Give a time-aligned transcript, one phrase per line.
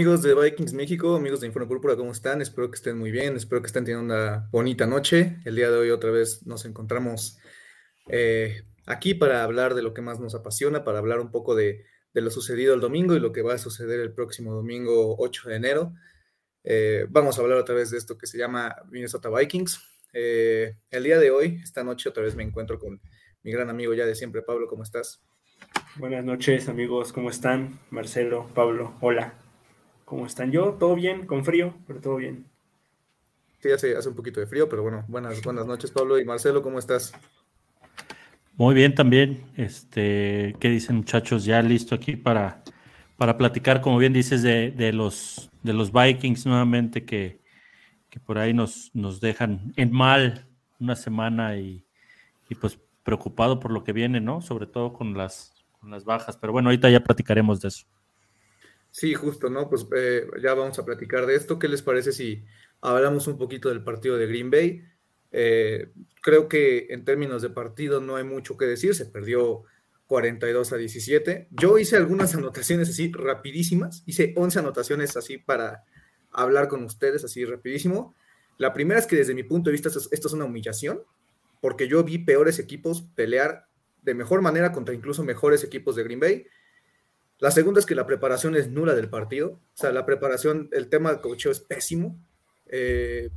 [0.00, 2.40] Amigos de Vikings México, amigos de Inferno Púrpura, ¿cómo están?
[2.40, 5.36] Espero que estén muy bien, espero que estén teniendo una bonita noche.
[5.44, 7.36] El día de hoy otra vez nos encontramos
[8.08, 11.84] eh, aquí para hablar de lo que más nos apasiona, para hablar un poco de,
[12.14, 15.56] lo sucedido el domingo y lo que va a suceder el próximo domingo 8 de
[15.56, 15.92] enero.
[16.64, 19.82] Eh, vamos a hablar otra vez de esto que se llama Minnesota Vikings.
[20.14, 23.02] Eh, el día de hoy, esta noche, otra vez me encuentro con
[23.42, 25.22] mi gran amigo ya de siempre, Pablo, ¿cómo estás?
[25.96, 27.78] Buenas noches amigos, ¿cómo están?
[27.90, 29.49] Marcelo, Pablo, hola.
[30.10, 30.50] ¿Cómo están?
[30.50, 32.44] Yo, todo bien, con frío, pero todo bien.
[33.60, 36.18] Sí, hace, hace un poquito de frío, pero bueno, buenas, buenas noches, Pablo.
[36.18, 37.12] Y Marcelo, ¿cómo estás?
[38.56, 39.44] Muy bien también.
[39.56, 41.44] Este, ¿qué dicen muchachos?
[41.44, 42.64] Ya listo aquí para,
[43.16, 47.38] para platicar, como bien dices, de, los, de los Vikings nuevamente que,
[48.26, 50.48] por ahí nos, nos dejan en mal
[50.80, 51.84] una semana y,
[52.60, 54.42] pues preocupado por lo que viene, ¿no?
[54.42, 56.36] Sobre todo con las, con las bajas.
[56.36, 57.86] Pero bueno, ahorita ya platicaremos de eso.
[58.90, 59.68] Sí, justo, ¿no?
[59.68, 61.58] Pues eh, ya vamos a platicar de esto.
[61.58, 62.44] ¿Qué les parece si
[62.80, 64.84] hablamos un poquito del partido de Green Bay?
[65.32, 69.62] Eh, creo que en términos de partido no hay mucho que decir, se perdió
[70.06, 71.48] 42 a 17.
[71.52, 75.84] Yo hice algunas anotaciones así rapidísimas, hice 11 anotaciones así para
[76.32, 78.14] hablar con ustedes así rapidísimo.
[78.58, 81.02] La primera es que desde mi punto de vista esto es una humillación,
[81.60, 83.66] porque yo vi peores equipos pelear
[84.02, 86.46] de mejor manera contra incluso mejores equipos de Green Bay
[87.40, 89.52] la segunda es que la preparación es nula del partido.
[89.52, 92.22] O sea, la preparación, el tema de cocheo es pésimo.
[92.66, 93.30] Eh,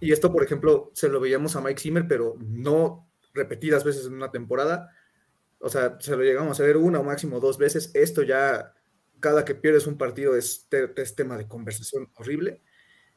[0.00, 4.14] y esto, por ejemplo, se lo veíamos a Mike Zimmer, pero no repetidas veces en
[4.14, 4.90] una temporada.
[5.60, 7.92] O sea, se lo llegamos a ver una o máximo dos veces.
[7.94, 8.74] Esto ya,
[9.20, 10.68] cada que pierdes un partido es,
[11.14, 12.60] tema de conversación horrible.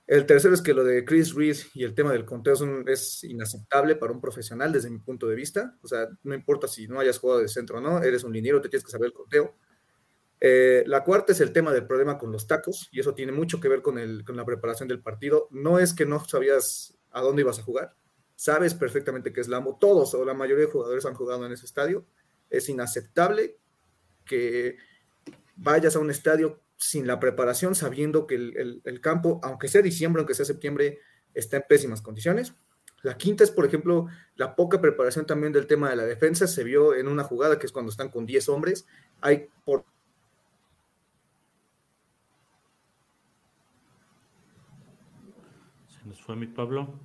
[0.06, 2.56] El tercero es que lo de Chris Reed y el tema del conteo
[2.88, 5.78] es, inaceptable para un profesional desde mi punto de vista.
[5.82, 8.62] O sea, no importa si no hayas jugado de centro o no, eres un liniero,
[8.62, 9.56] te tienes que saber el conteo.
[10.42, 13.62] Eh, la cuarta es el tema del problema con los tacos, y eso tiene mucho
[13.62, 15.48] que ver con, la preparación del partido.
[15.52, 17.96] No es que no sabías a dónde ibas a jugar,
[18.36, 19.78] sabes perfectamente que es Lambo.
[19.80, 22.06] Todos o la mayoría de jugadores han jugado en ese estadio.
[22.50, 23.58] Es inaceptable
[24.26, 24.76] que
[25.56, 30.34] vayas a un estadio sin la preparación, sabiendo que el, campo, aunque sea diciembre, aunque
[30.34, 31.00] sea septiembre,
[31.34, 32.54] está en pésimas condiciones.
[33.02, 36.48] La quinta es, por ejemplo, la poca preparación también del tema de la defensa.
[36.48, 38.86] Se vio en una jugada que es cuando están con 10 hombres.
[39.22, 39.86] Hay por
[46.26, 47.00] fue mi Pablo?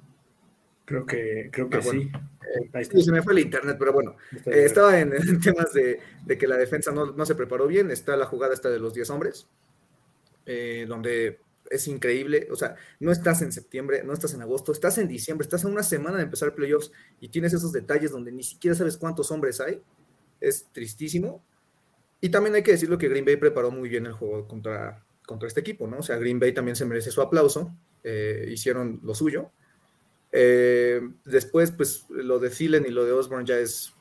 [0.84, 2.10] Creo que, creo que ah, sí.
[2.90, 3.02] sí.
[3.02, 5.10] Se me fue el internet, pero bueno, eh, estaba en,
[5.42, 6.00] temas de,
[6.38, 7.90] que la defensa no, se preparó bien.
[7.90, 9.48] Está la jugada esta de los 10 hombres,
[10.48, 12.48] eh, donde es increíble.
[12.50, 15.68] O sea, no estás en septiembre, no estás en agosto, estás en diciembre, estás a
[15.68, 19.60] una semana de empezar playoffs y tienes esos detalles donde ni siquiera sabes cuántos hombres
[19.60, 19.82] hay.
[20.40, 21.44] Es tristísimo.
[22.22, 25.46] Y también hay que decirlo que Green Bay preparó muy bien el juego contra, contra
[25.46, 25.98] este equipo, ¿no?
[25.98, 27.76] O sea, Green Bay también se merece su aplauso.
[28.02, 29.52] Eh, hicieron lo suyo.
[30.32, 33.92] Eh, después, pues lo de Thielen y lo de Osborne ya es,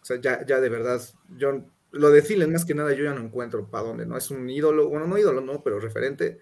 [0.00, 1.02] o sea, ya, ya de verdad,
[1.36, 1.64] yo,
[1.96, 4.16] lo de Thielen más que nada yo ya no encuentro para dónde, ¿no?
[4.16, 6.38] Es un ídolo, bueno, no ídolo, no, pero referente.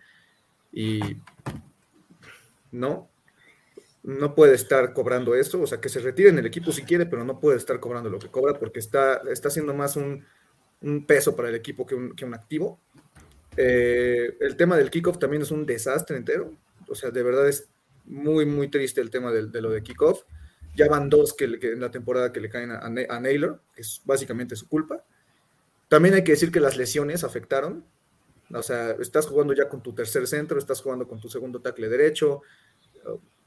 [0.72, 1.00] Y
[2.72, 3.10] no,
[4.02, 7.06] no puede estar cobrando eso, o sea, que se retire en el equipo si quiere,
[7.06, 10.24] pero no puede estar cobrando lo que cobra porque está, está haciendo más un,
[11.06, 12.78] peso para el equipo que un, que un activo.
[13.56, 16.52] Eh, el tema del kickoff también es un desastre entero.
[16.88, 17.68] O sea, de verdad es
[18.04, 20.24] muy, muy triste el tema de, lo de kickoff.
[20.74, 24.56] Ya van dos que, en la temporada que le caen a, Naylor, que es básicamente
[24.56, 25.04] su culpa.
[25.88, 27.84] También hay que decir que las lesiones afectaron.
[28.52, 31.88] O sea, estás jugando ya con tu tercer centro, estás jugando con tu segundo tackle
[31.88, 32.42] derecho,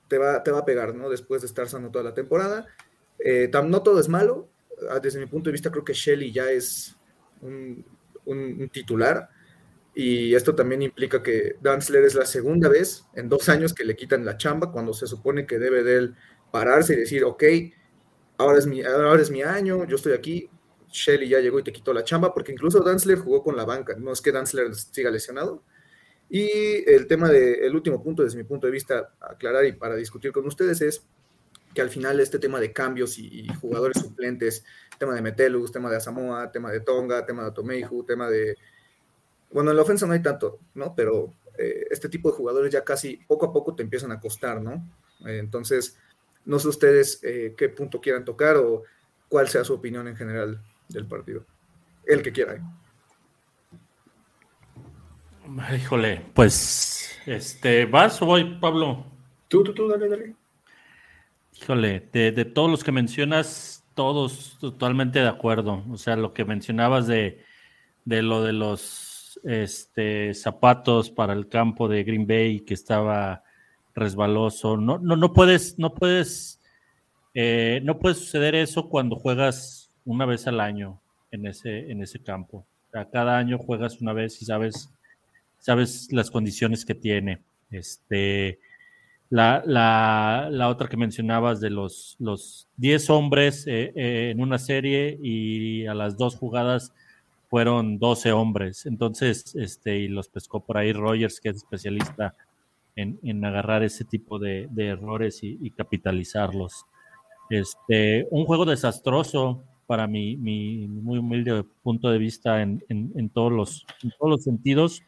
[0.07, 1.09] te va, te va a pegar, ¿no?
[1.09, 2.67] Después de estar sano toda la temporada.
[3.19, 4.49] Eh, no todo es malo.
[4.89, 6.95] Ah, desde mi punto de vista, creo que Shelly ya es
[7.41, 7.83] un,
[8.71, 9.29] titular
[9.95, 13.95] y esto también implica que Danzler es la segunda vez en dos años que le
[13.95, 16.15] quitan la chamba cuando se supone que debe de él
[16.51, 17.43] pararse y decir, ok,
[18.37, 20.49] ahora es mi, ahora es mi año, yo estoy aquí,
[20.91, 23.95] Shelly ya llegó y te quitó la chamba, porque incluso Danzler jugó con la banca,
[23.97, 25.63] no es que Danzler siga lesionado.
[26.29, 30.31] Y el tema del último punto, desde mi punto de vista, aclarar y para discutir
[30.31, 31.03] con ustedes es
[31.73, 34.63] que al final este tema de cambios y, jugadores suplentes,
[34.97, 38.57] tema de Metelus, tema de Asamoah, tema de Tonga, tema de Tomeiju, tema de
[39.51, 40.93] bueno, en la ofensa no hay tanto, ¿no?
[40.95, 44.61] Pero eh, este tipo de jugadores ya casi poco a poco te empiezan a costar,
[44.61, 44.73] ¿no?
[45.25, 45.97] Eh, entonces,
[46.45, 48.83] no sé ustedes eh, qué punto quieran tocar o
[49.29, 51.45] cuál sea su opinión en general del partido.
[52.05, 52.61] El que quiera.
[55.75, 59.05] Híjole, pues, este, ¿vas o voy, Pablo?
[59.47, 60.35] Tú, tú, tú, dale, dale.
[61.53, 65.83] Híjole, de, de todos los que mencionas, todos totalmente de acuerdo.
[65.89, 67.43] O sea, lo que mencionabas de,
[68.05, 69.07] de lo de los
[69.37, 73.43] los este, zapatos para el campo de Green Bay que estaba
[73.93, 74.77] resbaloso.
[74.77, 76.61] No, no, no puedes, no puedes,
[77.33, 80.99] eh, no puede suceder eso cuando juegas una vez al año
[81.31, 82.65] en ese, en ese campo.
[82.91, 84.89] cada año juegas una vez y sabes,
[85.59, 87.43] sabes las condiciones que tiene.
[87.69, 88.59] Este,
[89.29, 89.61] la,
[90.49, 95.85] la, otra que mencionabas de los, los 10 hombres eh, eh, en una serie y
[95.85, 96.93] a las dos jugadas
[97.49, 98.85] fueron 12 hombres.
[98.85, 102.35] Entonces, este, y los pescó por ahí Rogers, que es especialista
[102.95, 106.85] en, agarrar ese tipo de, errores y, capitalizarlos.
[107.49, 113.85] Este, un juego desastroso para mi, mi muy humilde punto de vista en, todos, los,
[114.03, 115.01] en todos los sentidos.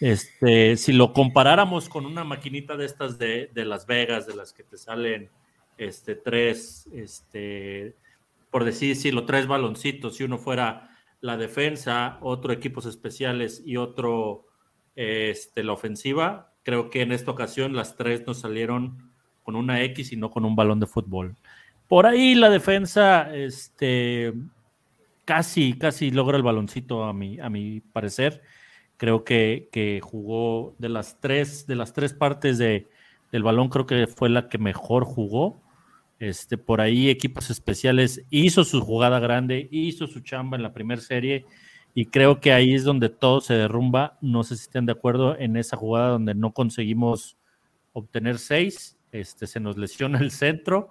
[0.00, 4.62] Este, si lo comparáramos con una maquinita de estas de, Las Vegas, de las que
[4.62, 5.28] te salen
[5.76, 7.94] este, tres, este,
[8.50, 10.90] por decir, si lo tres baloncitos, si uno fuera
[11.20, 14.46] la defensa, otro equipos especiales y otro
[14.96, 19.12] este, la ofensiva, creo que en esta ocasión las tres nos salieron
[19.42, 21.36] con una X y no con un balón de fútbol.
[21.88, 24.34] Por ahí la defensa, este,
[25.24, 28.42] casi, casi logra el baloncito a mi, a mi parecer
[28.98, 32.88] Creo que, jugó de las tres, de las tres partes de,
[33.30, 35.62] del balón, creo que fue la que mejor jugó.
[36.18, 41.00] Este, por ahí equipos especiales hizo su jugada grande, hizo su chamba en la primera
[41.00, 41.46] serie
[41.94, 44.18] y creo que ahí es donde todo se derrumba.
[44.20, 47.36] No sé si estén de acuerdo en esa jugada donde no conseguimos
[47.92, 50.90] obtener seis, este, se nos lesiona el centro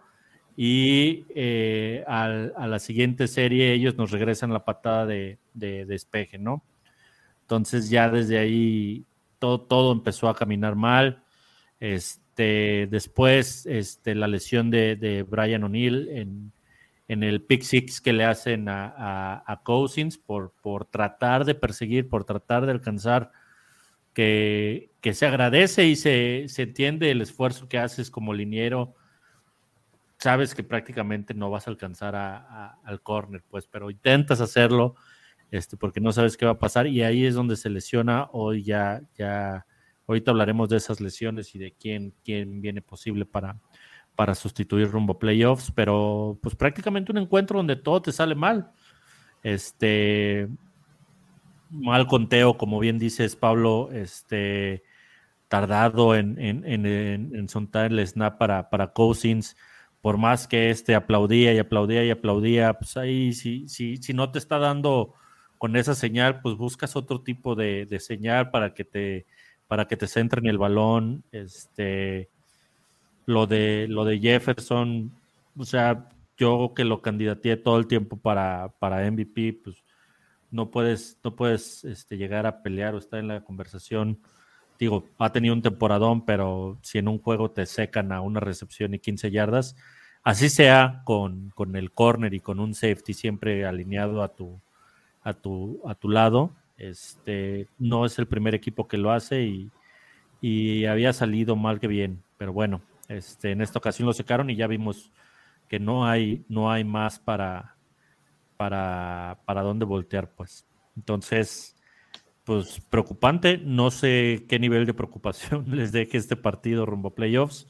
[0.58, 6.64] y eh, a la siguiente serie ellos nos regresan la patada de, de despeje, ¿no?
[7.42, 9.06] Entonces ya desde ahí
[9.40, 11.24] todo, todo empezó a caminar mal.
[11.80, 16.52] Este, después este, la lesión de, Brian O'Neill en,
[17.24, 22.66] el pick six que le hacen a, Cousins por, por tratar de perseguir, por tratar
[22.66, 23.32] de alcanzar,
[24.14, 28.96] que, se agradece y se, entiende el esfuerzo que haces como liniero.
[30.20, 34.96] Sabes que prácticamente no vas a alcanzar al corner, pues, pero intentas hacerlo
[35.52, 38.28] este, porque no sabes qué va a pasar y ahí es donde se lesiona.
[38.32, 39.66] Hoy ya, ya,
[40.08, 43.58] ahorita hablaremos de esas lesiones y de quién, quién viene posible para,
[44.16, 48.72] para sustituir rumbo playoffs, pero pues prácticamente un encuentro donde todo te sale mal.
[49.44, 50.50] Este,
[51.70, 54.84] mal conteo, como bien dices, Pablo, este,
[55.48, 59.56] tardado en, en, en, en soltar el snap para, para Cousins
[60.08, 64.32] por más que este aplaudía y aplaudía y aplaudía, pues ahí si, si, si no
[64.32, 65.14] te está dando
[65.58, 69.26] con esa señal, pues buscas otro tipo de, señal para que te
[69.68, 71.26] para que te centren el balón.
[71.34, 72.30] Este,
[73.26, 75.12] lo de lo de Jefferson,
[75.58, 76.08] o sea,
[76.38, 79.84] yo que lo candidateé todo el tiempo para, para MVP, pues
[80.52, 84.22] no puedes, no puedes este, llegar a pelear o estar en la conversación.
[84.80, 88.94] Digo, ha tenido un temporadón, pero si en un juego te secan a una recepción
[88.94, 89.76] y 15 yardas,
[90.28, 94.60] así sea con, con el corner y con un safety siempre alineado a tu,
[95.24, 96.52] a tu, a tu lado.
[96.78, 99.44] Este, no es el primer equipo que lo hace
[100.42, 104.58] y, había salido mal que bien, pero bueno, este, en esta ocasión lo secaron y
[104.58, 105.14] ya vimos
[105.70, 107.78] que no hay, no hay más para,
[108.58, 110.66] para, para dónde voltear, pues.
[110.98, 111.78] Entonces,
[112.44, 117.68] pues preocupante, no sé qué nivel de preocupación les deje este partido rumbo playoffs.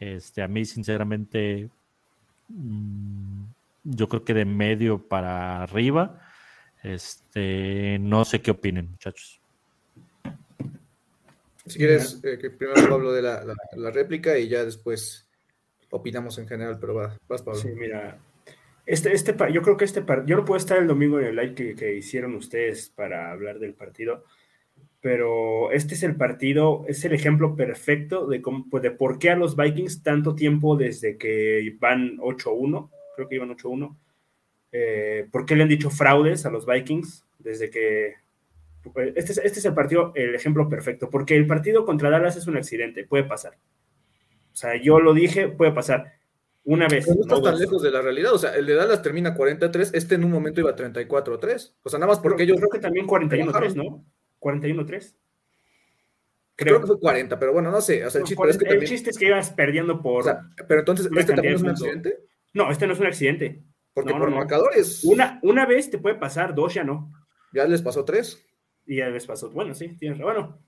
[0.00, 1.70] Este, a mí, sinceramente,
[2.48, 6.20] yo creo que de medio para arriba
[6.84, 9.40] este, no sé qué opinen, muchachos.
[11.66, 15.26] Si quieres, eh, que primero Pablo de la, la, réplica y ya después
[15.90, 17.54] opinamos en general, pero vas, Pablo.
[17.54, 18.18] Sí, mira,
[18.84, 21.36] este, este, yo creo que este partido, yo no puedo estar el domingo en el
[21.36, 24.24] live que, hicieron ustedes para hablar del partido,
[25.04, 29.28] pero este es el partido, es el ejemplo perfecto de, cómo, pues, de por qué
[29.28, 33.94] a los Vikings tanto tiempo desde que van 8-1, creo que iban 8-1,
[34.72, 37.26] eh, ¿Por qué le han dicho fraudes a los Vikings?
[37.38, 38.14] Desde que...
[39.14, 42.46] Este es, este es el partido, el ejemplo perfecto, porque el partido contra Dallas es
[42.46, 43.58] un accidente, puede pasar.
[44.54, 46.14] O sea, yo lo dije, puede pasar.
[46.64, 47.06] Una vez.
[47.06, 48.32] no estás tan lejos de la realidad.
[48.32, 51.74] O sea, el de Dallas termina 43, este en un momento iba 34-3.
[51.82, 54.02] O sea, nada más porque yo Creo que también 41-3, ¿no?
[54.44, 55.16] 41-3.
[56.56, 56.80] Creo.
[56.80, 58.04] que fue 40, pero bueno, no sé.
[58.04, 60.24] O sea, el, chiste, es que el chiste es que ibas perdiendo por.
[60.68, 62.18] pero entonces, ¿este también es un accidente?
[62.52, 63.62] No, este no es un accidente.
[63.92, 65.02] Porque por marcadores.
[65.04, 67.12] Una, una vez te puede pasar, dos ya no.
[67.52, 68.44] Ya les pasó tres.
[68.86, 69.50] Y ya les pasó.
[69.50, 70.58] Bueno, sí, tienes Bueno,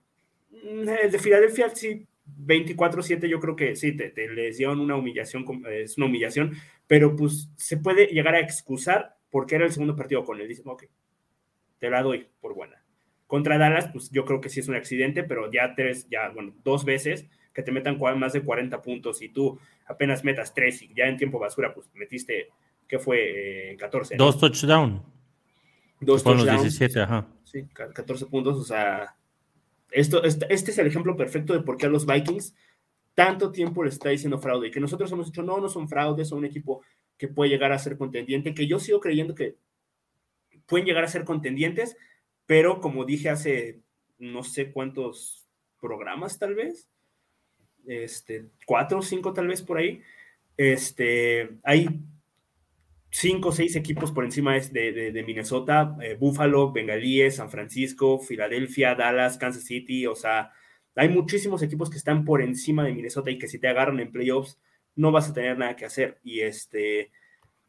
[0.51, 2.07] mm, el de Filadelfia, sí,
[2.45, 6.57] 24-7, yo creo que sí, te, les dieron una humillación, es una humillación,
[6.87, 10.49] pero pues se puede llegar a excusar porque era el segundo partido con él.
[10.49, 10.85] Dice, ok,
[11.79, 12.83] te la doy por buena.
[13.27, 16.55] Contra Dallas, pues yo creo que sí es un accidente, pero ya tres, ya, bueno,
[16.63, 20.93] dos veces que te metan más de 40 puntos y tú apenas metas tres y
[20.95, 22.49] ya en tiempo basura, pues metiste,
[22.87, 23.75] ¿qué fue?
[23.79, 24.15] 14.
[24.15, 25.03] Eh, Dos touchdowns.
[26.01, 26.53] Dos touchdowns.
[26.53, 27.27] los 17, ajá.
[27.45, 29.17] Sí, 14 puntos, o sea,
[29.91, 32.55] esto, este, este, es el ejemplo perfecto de por qué a los Vikings
[33.15, 36.29] tanto tiempo le está diciendo fraude y que nosotros hemos dicho, no, no son fraudes,
[36.29, 36.83] son un equipo
[37.17, 39.57] que puede llegar a ser contendiente, que yo sigo creyendo que
[40.67, 41.97] pueden llegar a ser contendientes,
[42.47, 43.81] pero como dije hace
[44.19, 45.47] no sé cuántos
[45.81, 46.89] programas tal vez,
[47.87, 50.03] este, cuatro o cinco tal vez por ahí,
[50.57, 52.01] este, hay
[53.11, 58.95] cinco o seis equipos por encima de, de, Minnesota, eh, Buffalo, Bengalíes, San Francisco, Filadelfia,
[58.95, 60.53] Dallas, Kansas City, o sea,
[60.95, 64.13] hay muchísimos equipos que están por encima de Minnesota y que si te agarran en
[64.13, 64.59] playoffs
[64.95, 66.19] no vas a tener nada que hacer.
[66.25, 67.11] Y este,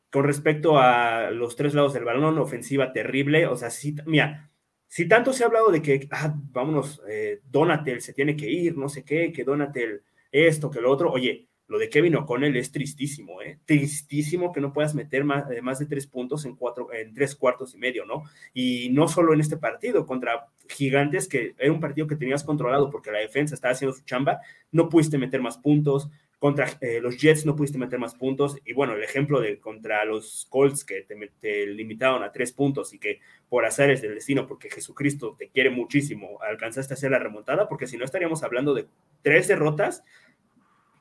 [0.09, 4.49] con respecto a los tres lados del balón, ofensiva terrible, o sea, sí, mira,
[4.87, 8.77] si tanto se ha hablado de que, ah, vámonos, eh, Donatel se tiene que ir,
[8.77, 12.71] no sé qué, que Donatel esto, que lo otro, oye, lo de Kevin O'Connell es
[12.71, 13.59] tristísimo, ¿eh?
[13.65, 17.35] Tristísimo que no puedas meter más, eh, más, de tres puntos en, cuatro, en tres
[17.35, 18.23] cuartos y medio, ¿no?
[18.53, 22.89] Y no solo en este partido, contra Gigantes, que era un partido que tenías controlado
[22.89, 24.39] porque la defensa estaba haciendo su chamba,
[24.71, 28.57] no pudiste meter más puntos, contra eh, los Jets no pudiste meter más puntos.
[28.65, 31.05] Y bueno, el ejemplo de contra los Colts que
[31.41, 35.69] te, limitaron a tres puntos y que por azares del destino, porque Jesucristo te quiere
[35.69, 38.87] muchísimo, alcanzaste a hacer la remontada, porque si no estaríamos hablando de
[39.21, 40.03] tres derrotas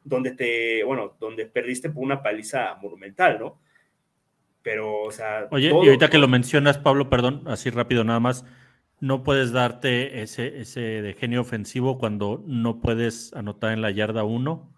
[0.05, 3.61] donde te, bueno, donde perdiste por una paliza monumental, ¿no?
[4.63, 5.49] Pero, o sea.
[5.51, 8.45] Oye, y ahorita que lo mencionas, Pablo, perdón, así rápido nada más.
[8.99, 14.25] No puedes darte ese, ese de genio ofensivo cuando no puedes anotar en la yarda
[14.25, 14.76] uno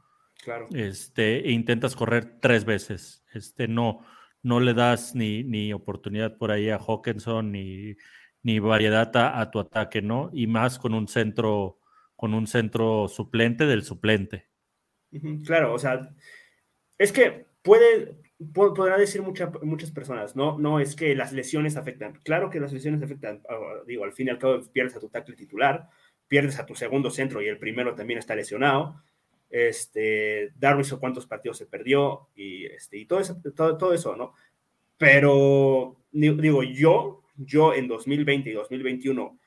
[0.48, 0.66] Claro.
[0.72, 3.22] Este, e intentas correr tres veces.
[3.34, 4.02] Este, no,
[4.42, 7.96] no le das ni, ni oportunidad por ahí a Hawkinson ni,
[8.42, 10.30] ni variedad a, tu ataque, ¿no?
[10.32, 11.80] Y más con un centro,
[12.16, 14.48] con un centro suplente del suplente.
[15.44, 16.14] Claro, o sea,
[16.96, 18.16] es que puede,
[18.54, 22.20] podrá decir muchas personas, no, no es que las lesiones afectan.
[22.24, 25.10] Claro que las lesiones afectan, ah, digo, al fin y al cabo pierdes a tu
[25.10, 25.90] tackle titular,
[26.26, 29.02] pierdes a tu segundo centro y el primero también está lesionado
[29.50, 34.34] este, Darwin o cuántos partidos se perdió y, este, y todo, eso, todo, eso, ¿no?
[34.96, 39.38] Pero digo, yo, yo en 2020 y 2021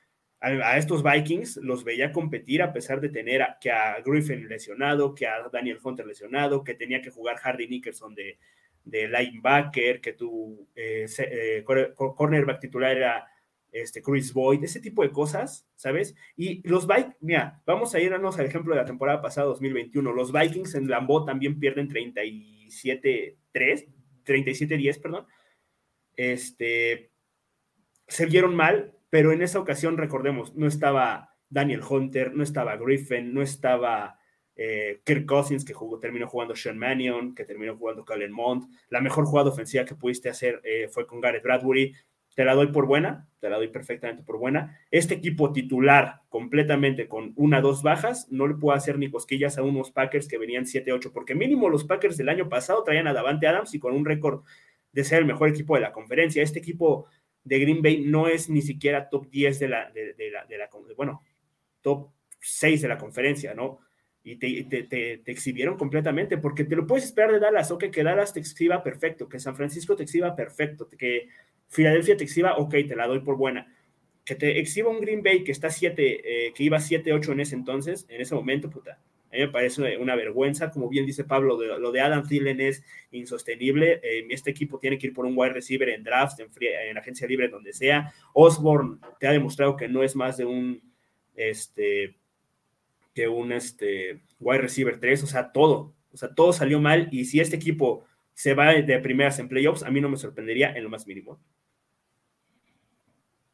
[0.42, 5.26] a, estos Vikings los veía competir a pesar de tener que a Griffin lesionado, que
[5.26, 8.38] a Daniel Hunter lesionado, que tenía que jugar Harry Nickerson de,
[8.84, 13.31] de linebacker, que tu eh, eh, cornerback titular era
[13.72, 16.14] este, Chris Boyd, ese tipo de cosas, ¿sabes?
[16.36, 20.12] Y los Vikings, mira, vamos a irnos al ejemplo de la temporada pasada, 2021.
[20.12, 23.36] Los Vikings en Lambeau también pierden 37-3,
[24.24, 25.26] 37-10, perdón.
[26.14, 27.10] Este,
[28.06, 33.32] se vieron mal, pero en esa ocasión, recordemos, no estaba Daniel Hunter, no estaba Griffin,
[33.32, 34.18] no estaba
[34.54, 38.68] eh, Kirk Cousins, que jugó, terminó jugando Sean Mannion, que terminó jugando Kalen Mond.
[38.90, 41.94] La mejor jugada ofensiva que pudiste hacer eh, fue con Gareth Bradbury
[42.34, 44.78] te la doy por buena, te la doy perfectamente por buena.
[44.90, 49.62] Este equipo titular completamente con una, dos bajas, no le puedo hacer ni cosquillas a
[49.62, 53.46] unos Packers que venían 7-8, porque mínimo los Packers del año pasado traían a Davante
[53.46, 54.44] Adams y con un récord
[54.92, 56.42] de ser el mejor equipo de la conferencia.
[56.42, 57.06] Este equipo
[57.44, 61.22] de Green Bay no es ni siquiera top 10 de la, de, la, bueno,
[61.80, 62.10] top
[62.40, 63.80] 6 de la conferencia, ¿no?
[64.24, 68.38] Y te, exhibieron completamente, porque te lo puedes esperar de Dallas, ok, que Dallas te
[68.38, 71.28] exhiba perfecto, que San Francisco te exhiba perfecto, que
[71.72, 73.66] Filadelfia te exhiba, ok, te la doy por buena.
[74.24, 77.54] Que te exhiba un Green Bay que está 7, eh, que iba 7-8 en ese
[77.54, 79.00] entonces, en ese momento, puta.
[79.32, 82.84] A mí me parece una vergüenza, como bien dice Pablo, lo de Adam Thielen es
[83.12, 84.00] insostenible.
[84.02, 87.26] Eh, este equipo tiene que ir por un wide receiver en draft, en, en agencia
[87.26, 88.12] libre, donde sea.
[88.34, 90.82] Osborne te ha demostrado que no es más de un,
[91.34, 92.18] este,
[93.14, 97.08] que un este, wide receiver 3, o sea, todo, o sea, todo salió mal.
[97.10, 100.74] Y si este equipo se va de primeras en playoffs, a mí no me sorprendería
[100.74, 101.40] en lo más mínimo.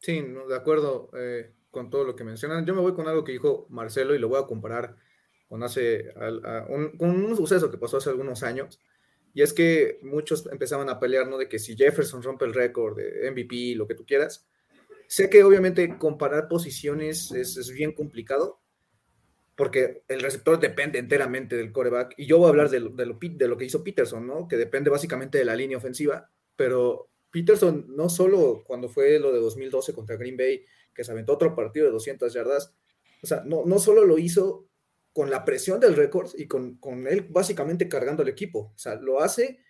[0.08, 2.64] Sí, de acuerdo eh, con todo lo que mencionan.
[2.64, 4.96] Yo me voy con algo que dijo Marcelo y lo voy a comparar
[5.50, 6.14] con, hace,
[6.70, 8.80] un, con un suceso que pasó hace algunos años.
[9.34, 11.36] Y es que muchos empezaban a pelear, ¿no?
[11.36, 14.48] De que si Jefferson rompe el récord de MVP, lo que tú quieras.
[15.08, 18.62] Sé que obviamente comparar posiciones es, es, bien complicado,
[19.56, 22.14] porque el receptor depende enteramente del coreback.
[22.16, 24.48] Y yo voy a hablar de, de, lo, de lo que hizo Peterson, ¿no?
[24.48, 29.40] Que depende básicamente de la línea ofensiva, pero Peterson no solo cuando fue lo de
[29.40, 32.74] 2012 contra Green Bay, que se aventó otro partido de 200 yardas,
[33.22, 34.68] o sea, no, no solo lo hizo
[35.12, 38.94] con la presión del récord y con, con, él básicamente cargando el equipo, o sea,
[38.96, 39.60] lo hace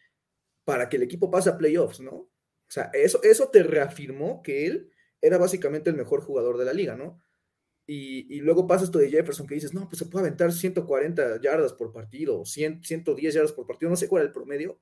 [0.64, 2.12] para que el equipo pase a playoffs, ¿no?
[2.12, 4.90] O sea, eso, eso te reafirmó que él
[5.22, 7.22] era básicamente el mejor jugador de la liga, ¿no?
[7.90, 11.72] Y, luego pasa esto de Jefferson que dices, no, pues se puede aventar 140 yardas
[11.72, 14.78] por partido, 100, 110 yardas por partido, no sé cuál es el promedio,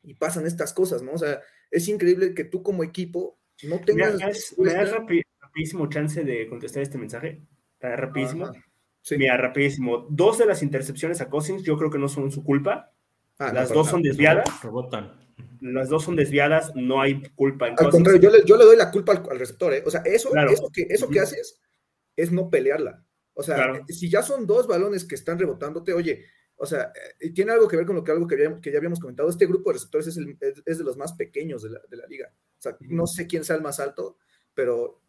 [0.00, 1.14] y pasan estas cosas, ¿no?
[1.14, 4.14] O sea, es increíble que tú como equipo no tengas...
[4.58, 4.92] ¿Me das,
[5.40, 7.42] rapidísimo chance de contestar este mensaje?
[7.80, 8.50] Rapidísimo.
[9.10, 10.06] Mira, rapidísimo.
[10.08, 12.92] Dos de las intercepciones a Cousins yo creo que no son su culpa.
[13.38, 14.44] Ah, las dos son desviadas.
[15.60, 18.76] Las dos son desviadas, no hay culpa en Al contrario, yo le, yo le, doy
[18.76, 19.82] la culpa al, receptor, ¿eh?
[19.86, 21.60] O sea, eso, eso, que, eso que haces
[22.16, 23.04] es no pelearla.
[23.34, 26.24] O sea, si ya son dos balones que están rebotándote, oye,
[26.56, 28.36] o sea, y tiene algo que ver con lo que algo que,
[28.70, 29.28] ya habíamos comentado.
[29.28, 32.06] Este grupo de receptores es, el, es, de los más pequeños de la, de la,
[32.06, 32.32] liga.
[32.58, 34.18] O sea, no sé quién sea el más alto,
[34.54, 35.02] pero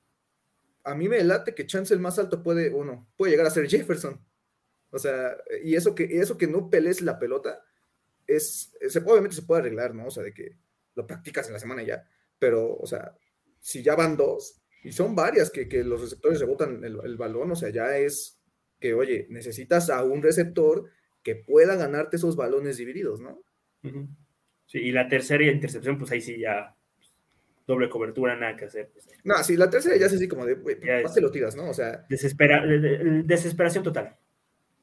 [0.84, 3.68] a mí me late que chance el más alto puede, uno, puede llegar a ser
[3.70, 4.24] Jefferson.
[4.92, 7.64] O sea, y eso que, eso que no pelees la pelota,
[8.28, 10.08] es, se, obviamente se puede arreglar, ¿no?
[10.08, 10.58] O sea, de que
[10.96, 12.08] lo practicas en la semana ya,
[12.40, 13.16] pero, o sea,
[13.60, 17.52] si ya van dos, y son varias que, que los receptores rebotan el, el, balón,
[17.52, 18.40] o sea, ya es
[18.80, 20.90] que, oye, necesitas a un receptor
[21.26, 23.42] que pueda ganarte esos balones divididos, ¿no?
[24.68, 26.76] Sí, y la tercera intercepción, pues ahí sí ya
[27.66, 28.92] doble cobertura, nada que hacer.
[28.94, 31.68] Pues, no, sí, la tercera ya es así como de, güey, te lo tiras, ¿no?
[31.70, 32.06] O sea.
[32.08, 32.64] Desespera,
[33.24, 34.16] desesperación total.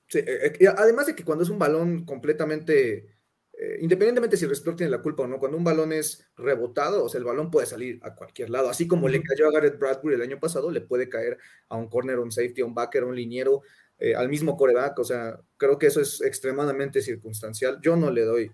[0.09, 3.13] Sí, eh, eh, además de que cuando es un balón completamente
[3.55, 7.05] eh, independientemente si el receptor tiene la culpa o no, cuando un balón es rebotado,
[7.05, 9.79] o sea, el balón puede salir a cualquier lado, así como le cayó a Garrett
[9.79, 11.39] Bradbury el año pasado, le puede caer
[11.69, 13.63] a un corner, un safety, a un backer, a un liniero,
[14.05, 17.79] eh, al mismo coreback, o sea, creo que eso es extremadamente circunstancial.
[17.81, 18.51] Yo no le doy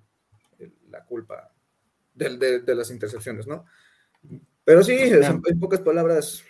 [0.90, 1.54] la culpa
[2.12, 3.64] de, las intercepciones, ¿no?
[4.62, 6.44] Pero sí, en pocas palabras,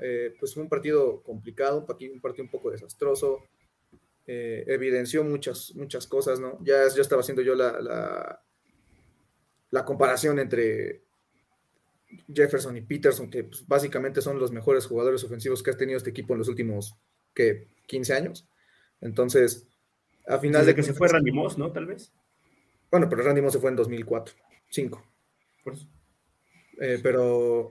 [0.00, 3.44] eh, pues fue un partido complicado, un partido un poco desastroso.
[4.26, 6.58] Eh, evidenció muchas, muchas cosas, ¿no?
[6.64, 8.42] Ya, estaba haciendo yo la,
[9.70, 11.04] la, comparación entre
[12.34, 16.10] Jefferson y Peterson, que pues, básicamente son los mejores jugadores ofensivos que ha tenido este
[16.10, 16.96] equipo en los últimos,
[17.38, 17.68] ¿qué?
[17.86, 18.48] 15 años.
[19.00, 19.68] Entonces,
[20.26, 21.70] a final de que se fue Randy Moss, ¿no?
[21.70, 22.12] Tal vez.
[22.90, 24.34] Bueno, pero Randy Moss se fue en 2004,
[24.70, 25.04] 5.
[26.80, 27.70] Eh, pero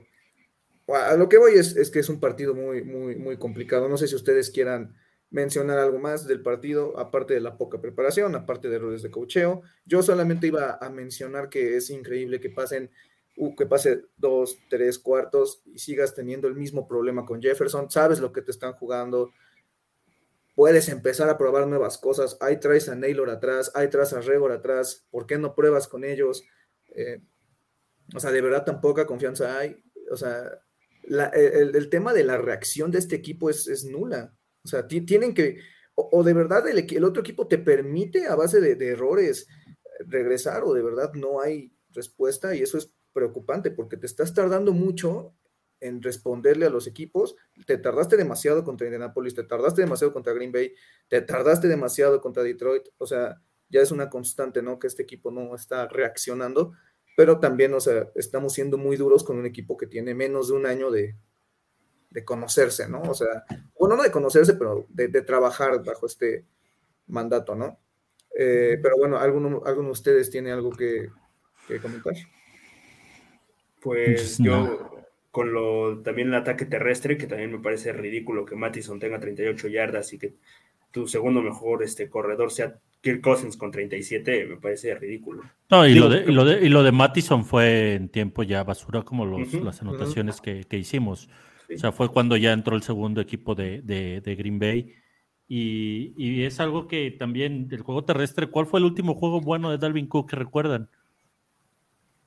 [0.88, 3.90] a lo que voy es, es, que es un partido muy, muy, muy complicado.
[3.90, 4.96] No sé si ustedes quieran
[5.30, 9.60] mencionar algo más del partido, aparte de la poca preparación, aparte de errores de cocheo.
[9.84, 12.90] Yo solamente iba a mencionar que es increíble que pasen
[13.36, 17.90] uh, que pase dos, tres cuartos y sigas teniendo el mismo problema con Jefferson.
[17.90, 19.32] Sabes lo que te están jugando.
[20.58, 22.36] Puedes empezar a probar nuevas cosas.
[22.40, 25.06] Ahí traes a Naylor atrás, ahí traes a Regor atrás.
[25.08, 26.42] ¿Por qué no pruebas con ellos?
[26.96, 27.22] Eh,
[28.12, 29.76] o sea, de verdad tan poca confianza hay.
[30.10, 30.50] O sea,
[31.04, 34.34] el, tema de la reacción de este equipo es, es nula.
[34.64, 35.60] O sea, tienen que,
[35.94, 39.46] o, de verdad el, otro equipo te permite a base de, errores
[40.08, 44.72] regresar o de verdad no hay respuesta y eso es preocupante porque te estás tardando
[44.72, 45.36] mucho
[45.80, 47.36] en responderle a los equipos.
[47.66, 50.74] Te tardaste demasiado contra Indianapolis, te tardaste demasiado contra Green Bay,
[51.08, 52.88] te tardaste demasiado contra Detroit.
[52.98, 54.78] O sea, ya es una constante, ¿no?
[54.78, 56.72] Que este equipo no está reaccionando,
[57.16, 60.54] pero también, o sea, estamos siendo muy duros con un equipo que tiene menos de
[60.54, 61.16] un año de,
[62.10, 63.02] de conocerse, ¿no?
[63.02, 63.44] O sea,
[63.78, 66.44] bueno, no de conocerse, pero de, trabajar bajo este
[67.06, 67.78] mandato, ¿no?
[68.36, 71.10] Eh, pero bueno, ¿alguno, ¿alguno de ustedes tiene algo que,
[71.82, 72.14] comentar?
[73.80, 74.97] Pues yo,
[75.30, 79.68] con lo también el ataque terrestre, que también me parece ridículo que Mattison tenga 38
[79.68, 80.34] yardas y que
[80.90, 85.42] tu segundo mejor este, corredor sea Kirk Cousins con 37, me parece ridículo.
[85.70, 88.64] No, y, lo, de, y, lo, de, y lo de Mattison fue en tiempo ya
[88.64, 91.28] basura, como los, las anotaciones que, que, hicimos.
[91.72, 94.94] O sea, fue cuando ya entró el segundo equipo de, de, Green Bay.
[95.46, 99.70] Y, y, es algo que también, el juego terrestre, ¿cuál fue el último juego bueno
[99.70, 100.90] de Dalvin Cook que recuerdan?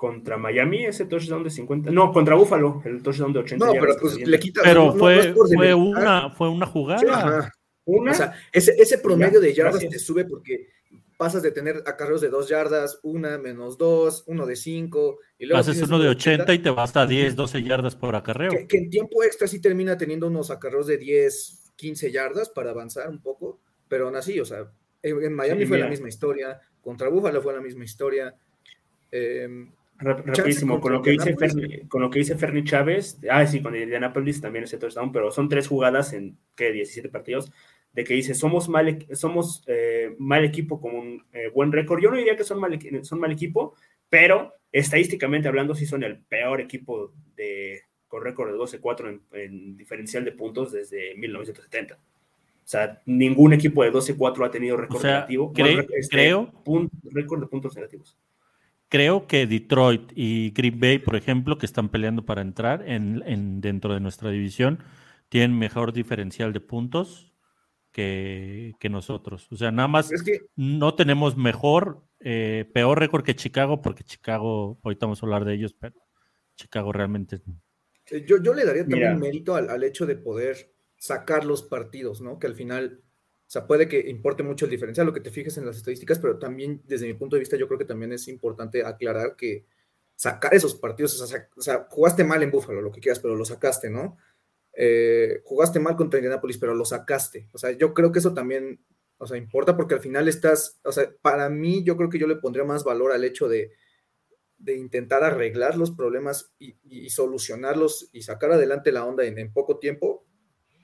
[0.01, 1.91] Contra Miami, ese touchdown de 50.
[1.91, 3.63] No, contra Buffalo, el touchdown de 80.
[3.63, 4.61] No, pero pues le quita.
[4.63, 7.53] Pero fue, fue, una, fue una jugada.
[7.85, 8.11] ¿Una?
[8.11, 10.69] O sea, ese, ese promedio de yardas te sube porque
[11.17, 15.19] pasas de tener acarreos de dos yardas, una menos dos, uno de cinco.
[15.37, 18.49] Y luego Haces uno de 80 y te vas a 10, 12 yardas por acarreo.
[18.67, 23.07] Que, en tiempo extra sí termina teniendo unos acarreos de 10, 15 yardas para avanzar
[23.07, 24.71] un poco, pero aún así, o sea,
[25.03, 28.33] en, Miami fue la misma historia, contra Buffalo fue la misma historia.
[29.11, 29.67] Eh,
[30.01, 33.75] Rapidísimo, con lo, que dice Ferni, con lo que dice Ferni Chávez, ah, sí, con
[33.75, 36.71] Indianapolis también ese touchdown, pero son tres jugadas en, ¿qué?
[36.71, 37.51] 17 partidos
[37.93, 42.01] de que dice, somos mal, somos, eh, mal equipo con un eh, buen récord.
[42.01, 43.75] Yo no diría que son mal, son mal equipo,
[44.09, 50.23] pero estadísticamente hablando sí son el peor equipo de, con récord de 12-4 en, diferencial
[50.23, 51.95] de puntos desde 1970.
[51.95, 55.51] O sea, ningún equipo de 12-4 ha tenido récord negativo.
[55.55, 56.51] Este, creo.
[57.11, 58.17] récord de puntos negativos.
[58.91, 63.93] Creo que Detroit y Green Bay, por ejemplo, que están peleando para entrar en, dentro
[63.93, 64.83] de nuestra división,
[65.29, 67.33] tienen mejor diferencial de puntos
[67.93, 69.47] que, nosotros.
[69.49, 70.11] O sea, nada más
[70.57, 75.53] no tenemos mejor, eh, peor récord que Chicago, porque Chicago, ahorita vamos a hablar de
[75.53, 75.95] ellos, pero
[76.57, 77.41] Chicago realmente...
[78.27, 82.39] Yo, yo le daría también mérito al, al hecho de poder sacar los partidos, ¿no?
[82.39, 83.01] Que al final
[83.51, 86.19] o sea, puede que importe mucho el diferencial, lo que te fijes en las estadísticas,
[86.19, 89.65] pero también desde mi punto de vista yo creo que también es importante aclarar que
[90.15, 93.89] sacar esos partidos, o sea, jugaste mal en Búfalo, lo que quieras, pero lo sacaste,
[93.89, 94.17] ¿no?
[94.71, 97.49] Eh, jugaste mal contra Indianapolis, pero lo sacaste.
[97.51, 98.85] O sea, yo creo que eso también,
[99.17, 102.27] o sea, importa porque al final estás, o sea, para mí yo creo que yo
[102.27, 103.73] le pondría más valor al hecho de,
[104.59, 110.25] de intentar arreglar los problemas y, solucionarlos y sacar adelante la onda en poco tiempo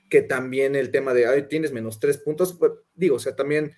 [0.08, 3.72] que también el tema de, ay, tienes menos tres puntos, pues, digo, o sea, también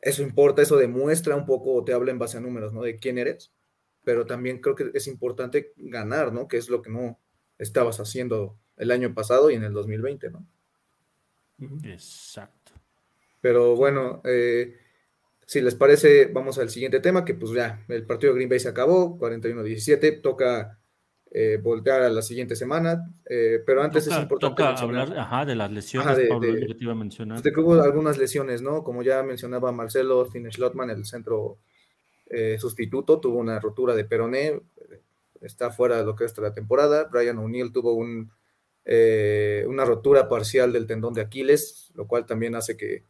[0.00, 2.82] eso importa, eso demuestra un poco, te habla en base a números, ¿no?
[2.82, 3.52] De quién eres,
[4.04, 6.48] pero también creo que es importante ganar, ¿no?
[6.48, 7.20] Que es lo que no
[7.58, 10.46] estabas haciendo el año pasado y en el 2020, ¿no?
[11.84, 12.72] Exacto.
[13.40, 14.76] Pero bueno, eh,
[15.46, 18.58] si les parece, vamos al siguiente tema, que pues ya, el partido de Green Bay
[18.58, 20.80] se acabó, 41-17, toca
[21.34, 23.10] eh, voltear a la siguiente semana.
[23.24, 24.62] Eh, pero antes es importante.
[24.62, 27.40] hablar de las lesiones, de, que te iba a mencionar.
[27.40, 28.84] De que hubo algunas lesiones, ¿no?
[28.84, 31.56] Como ya mencionaba Marcelo Fineslotman, el centro
[32.28, 34.60] eh, sustituto, tuvo una rotura de peroné,
[35.40, 37.08] está fuera de lo que es la temporada.
[37.10, 38.30] Brian O'Neill tuvo un,
[39.66, 43.04] una rotura parcial del tendón de Aquiles, lo cual también hace que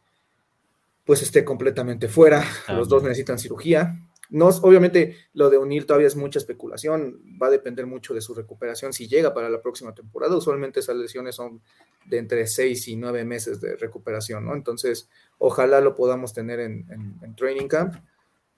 [1.03, 2.41] pues esté completamente fuera.
[2.69, 3.99] Los dos necesitan cirugía.
[4.33, 8.33] No, obviamente lo de unir todavía es mucha especulación, va a depender mucho de su
[8.33, 10.35] recuperación si llega para la próxima temporada.
[10.35, 11.61] Usualmente esas lesiones son
[12.07, 14.55] de entre seis y nueve meses de recuperación, ¿no?
[14.55, 17.93] Entonces, ojalá lo podamos tener en, training camp.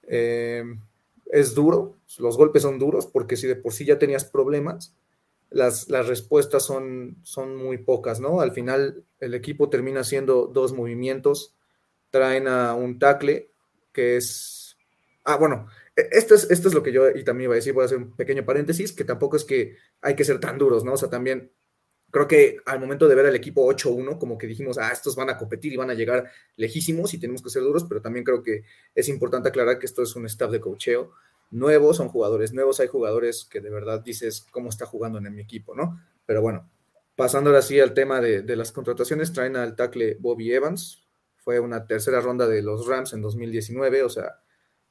[0.08, 0.64] Eh,
[1.26, 4.96] es duro, los golpes son duros, porque si de por sí ya tenías problemas,
[5.50, 8.40] las, las respuestas son, son muy pocas, ¿no?
[8.40, 11.54] Al final el equipo termina haciendo dos movimientos,
[12.12, 13.50] traen a un tackle
[13.92, 14.55] que es
[15.26, 17.74] Ah, bueno, e, esto es, esto es lo que yo y también iba a decir,
[17.74, 20.84] voy a hacer un pequeño paréntesis, que tampoco es que hay que ser tan duros,
[20.86, 20.94] ¿no?
[20.94, 21.52] O sea, también
[22.12, 25.30] creo que al momento de ver al equipo 8-1, como que dijimos, ah, estos van
[25.30, 28.44] a competir y van a llegar lejísimos y tenemos que ser duros, pero también creo
[28.44, 31.12] que es importante aclarar que esto es un staff de cocheo
[31.52, 35.42] nuevo, son jugadores nuevos, hay jugadores que de verdad dices cómo está jugando en mi
[35.42, 36.00] equipo, ¿no?
[36.26, 36.70] Pero bueno,
[37.16, 41.04] pasando ahora sí al tema de, de las contrataciones, traen al tackle Bobby Evans,
[41.38, 44.40] fue una tercera ronda de los Rams en 2019, o sea,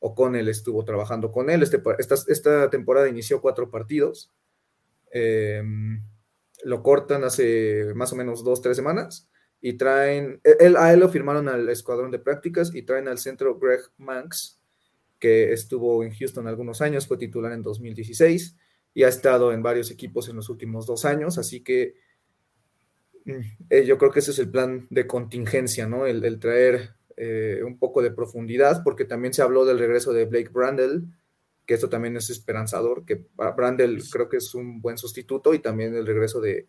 [0.07, 1.63] O'Connell estuvo trabajando con él.
[1.63, 4.31] Este, esta, esta, temporada inició cuatro partidos.
[5.11, 6.05] Em,
[6.63, 9.31] lo cortan hace más o menos dos, tres semanas
[9.63, 13.17] y traen, e, él, a él lo firmaron al escuadrón de prácticas y traen al
[13.17, 14.61] centro Greg Manx,
[15.19, 18.57] que estuvo en Houston algunos años, fue titular en 2016
[18.93, 21.95] y ha estado en varios equipos en los últimos dos años, así que
[23.25, 23.41] mm,
[23.71, 26.05] eh, yo creo que ese es el plan de contingencia, ¿no?
[26.05, 30.51] el traer eh, un poco de profundidad, porque también se habló del regreso de Blake
[30.51, 31.05] Brandel,
[31.67, 35.95] que esto también es esperanzador, que Brandel creo que es un buen sustituto, y también
[35.95, 36.69] el regreso de,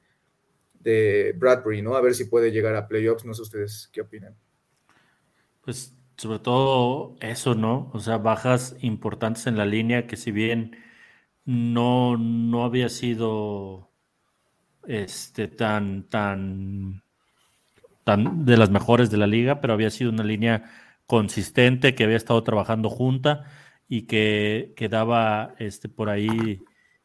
[0.80, 1.96] de Bradbury, ¿no?
[1.96, 4.36] A ver si puede llegar a playoffs, no sé ustedes qué opinan.
[5.62, 7.90] Pues sobre todo eso, ¿no?
[7.94, 10.78] O sea, bajas importantes en la línea que si bien
[11.44, 13.90] no, no había sido
[14.88, 17.04] este tan, tan
[18.06, 20.64] de las mejores de la liga, pero había sido una línea
[21.08, 23.46] consistente que había estado trabajando junta
[23.88, 26.62] y que, quedaba este, por ahí,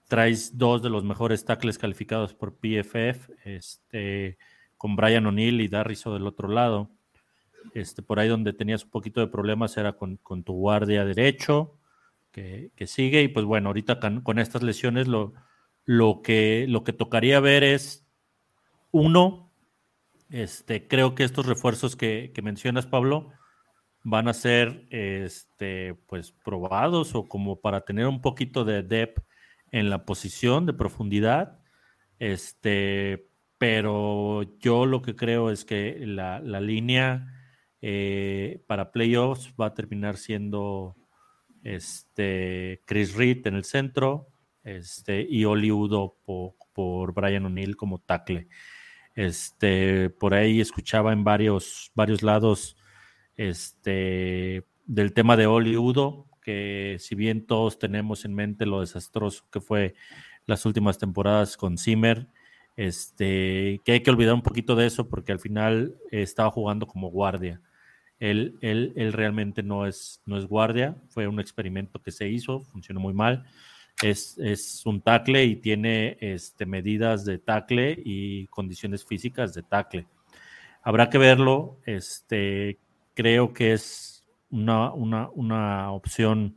[0.09, 4.39] traes dos de los mejores tackles calificados por PFF, este,
[4.77, 6.91] con Brian O'Neill y Darriso del otro lado.
[7.75, 11.79] Este, por ahí donde tenías un poquito de problemas era con, tu guardia derecho,
[12.33, 15.33] que, sigue, y pues bueno, ahorita con, estas lesiones lo,
[15.85, 18.07] lo, que, lo que tocaría ver es,
[18.93, 19.50] uno,
[20.31, 23.33] este, creo que estos refuerzos que, mencionas, Pablo,
[24.03, 29.23] van a ser este, pues, probados o como para tener un poquito de depth
[29.73, 31.61] en la posición de profundidad.
[32.19, 37.27] Este, pero yo lo que creo es que la, línea
[37.83, 40.97] eh, para playoffs va a terminar siendo
[41.63, 44.29] este, Chris Reed en el centro
[45.07, 48.49] y Oli Udo por, por Brian O'Neill como tackle.
[49.21, 52.79] Este, por ahí escuchaba en varios, varios lados
[53.37, 59.45] este, del tema de Oli Udo, que si bien todos tenemos en mente lo desastroso
[59.53, 59.95] que fue
[60.47, 62.29] las últimas temporadas con Zimmer,
[62.77, 67.11] este, que hay que olvidar un poquito de eso porque al final estaba jugando como
[67.11, 67.61] guardia.
[68.21, 72.63] Él, él, él, realmente no es, no es guardia, fue un experimento que se hizo,
[72.63, 73.45] funcionó muy mal.
[74.03, 80.07] Es, es un tackle y tiene este, medidas de tackle y condiciones físicas de tackle.
[80.83, 82.79] Habrá que verlo, este,
[83.15, 86.57] creo que es una, una, una opción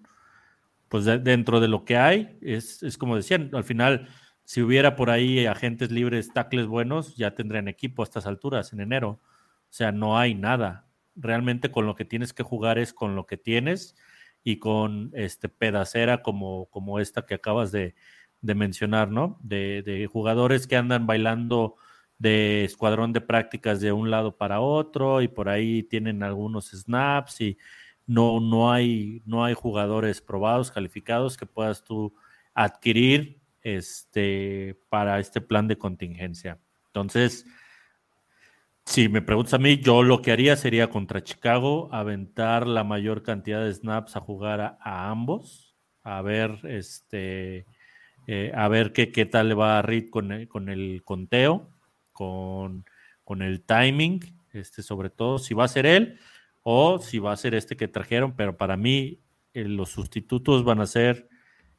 [0.93, 4.08] pues dentro de lo que hay, es, es, como decían, al final,
[4.43, 8.79] si hubiera por ahí agentes libres, tackles buenos, ya tendrían equipo a estas alturas, en
[8.79, 9.10] enero.
[9.10, 10.86] O sea, no hay nada.
[11.15, 13.95] Realmente con lo que tienes que jugar es con lo que tienes
[14.43, 17.95] y con este pedacera como, como esta que acabas de,
[18.41, 19.39] mencionar, ¿no?
[19.41, 21.77] De, de, jugadores que andan bailando
[22.17, 27.41] de escuadrón de prácticas de un lado para otro y por ahí tienen algunos snaps
[27.41, 27.58] y
[28.06, 32.13] no, no, hay, no hay jugadores probados, calificados que puedas tú
[32.53, 36.60] adquirir este, para este plan de contingencia.
[36.88, 37.45] Entonces,
[38.86, 43.24] si me preguntas a mí, yo lo que haría sería contra Chicago aventar la mayor
[43.24, 47.65] cantidad de snaps a jugar a, ambos, a ver este,
[48.28, 51.69] eh, a ver qué, qué tal le va a Reed con el, con el conteo,
[52.12, 52.86] con,
[53.24, 54.19] con el timing,
[54.52, 56.19] este, sobre todo si va a ser él
[56.62, 59.22] o si va a ser este que trajeron, pero para mí
[59.54, 61.30] eh, los sustitutos van a ser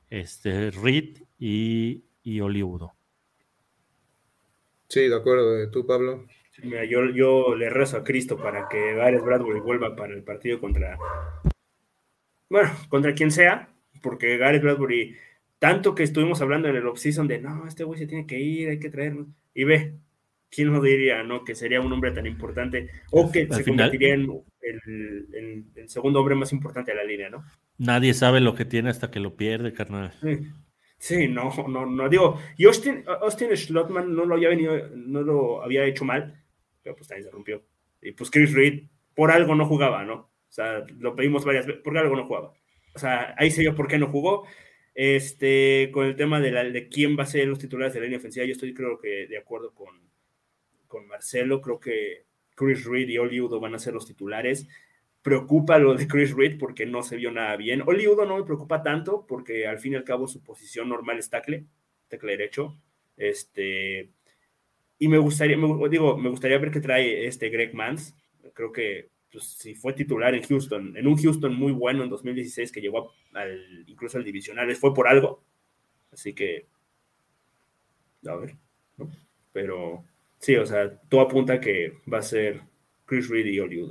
[0.08, 2.94] este, Reed y, y Oliudo.
[4.88, 5.70] Sí, de acuerdo.
[5.70, 6.26] ¿Tú, Pablo?
[6.62, 10.60] Mira, yo, yo le rezo a Cristo para que Gareth Bradbury vuelva para el partido
[10.60, 10.96] contra,
[12.48, 13.68] bueno, contra quien sea,
[14.02, 15.16] porque Gareth Bradbury,
[15.58, 18.68] tanto que estuvimos hablando en el offseason de, no, este güey se tiene que ir,
[18.68, 19.94] hay que traerlo, y ve,
[20.54, 21.44] ¿quién no diría, no?
[21.44, 24.30] Que sería un hombre tan importante o que se convertiría en
[24.62, 27.44] el, segundo hombre más importante de la línea, ¿no?
[27.78, 30.12] Nadie sabe lo que tiene hasta que lo pierde, carnal.
[30.98, 32.08] Sí, no, no, no.
[32.08, 36.43] Digo, y Austin, Austin Schlottman no lo había venido, no lo había hecho mal,
[36.84, 37.64] pero pues también se rompió.
[38.00, 40.14] Y pues Chris Reed por algo no jugaba, ¿no?
[40.14, 42.52] O sea, lo pedimos varias veces, por algo no jugaba.
[42.94, 44.46] O sea, ahí se vio por qué no jugó.
[44.94, 48.04] Este, con el tema de, la, de quién va a ser los titulares de la
[48.04, 49.88] línea ofensiva, yo estoy creo que de acuerdo con,
[50.86, 51.60] con Marcelo.
[51.60, 54.68] Creo que Chris Reed y Oliudo van a ser los titulares.
[55.22, 57.82] Preocupa lo de Chris Reed porque no se vio nada bien.
[57.86, 61.30] Oliudo no me preocupa tanto porque al fin y al cabo su posición normal es
[61.30, 61.66] tackle,
[62.08, 62.78] tackle derecho.
[63.16, 64.10] Este,
[64.98, 65.56] y me gustaría,
[65.90, 68.14] digo, me gustaría ver qué trae este Greg Mans.
[68.52, 72.70] Creo que pues, si fue titular en Houston, en un Houston muy bueno en 2016
[72.70, 75.42] que llegó al, incluso al divisional, fue por algo.
[76.12, 76.66] Así que,
[78.26, 78.56] a ver,
[78.96, 79.10] ¿no?
[79.52, 80.04] Pero
[80.44, 82.60] Sí, o sea, todo apunta que va a ser
[83.06, 83.82] Chris Reed y Oli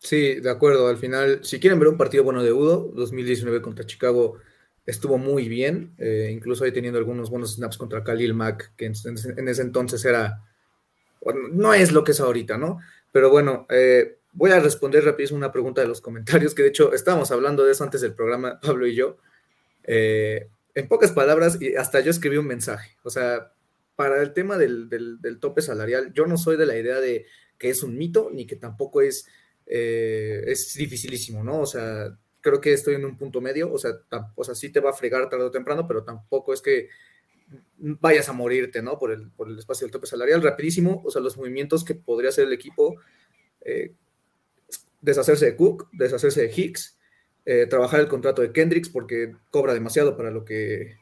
[0.00, 0.88] Sí, de acuerdo.
[0.88, 4.38] Al final, si quieren ver un partido bueno de Udo, 2019 contra Chicago
[4.86, 9.48] estuvo muy bien, eh, incluso ahí teniendo algunos buenos snaps contra Khalil Mack, que en,
[9.48, 10.42] ese entonces era,
[11.52, 12.80] no es lo que es ahorita, ¿no?
[13.10, 16.92] Pero bueno, eh, voy a responder rapidísimo una pregunta de los comentarios, que de hecho
[16.92, 19.16] estábamos hablando de eso antes del programa, Pablo y yo.
[19.84, 23.52] Eh, en pocas palabras, y hasta yo escribí un mensaje, o sea,
[23.96, 24.88] para el tema del,
[25.40, 27.26] tope salarial, yo no soy de la idea de
[27.58, 29.28] que es un mito, ni que tampoco es,
[29.66, 31.60] es dificilísimo, ¿no?
[31.60, 33.92] O sea, creo que estoy en un punto medio, o sea,
[34.34, 36.90] o sea, sí te va a fregar tarde o temprano, pero tampoco es que
[37.78, 38.98] vayas a morirte, ¿no?
[38.98, 40.42] Por el, por el espacio del tope salarial.
[40.42, 42.96] Rapidísimo, o sea, los movimientos que podría hacer el equipo,
[43.62, 43.94] eh,
[45.00, 46.98] deshacerse de Cook, deshacerse de Hicks,
[47.46, 50.98] eh, trabajar el contrato de Kendricks porque cobra demasiado para lo que,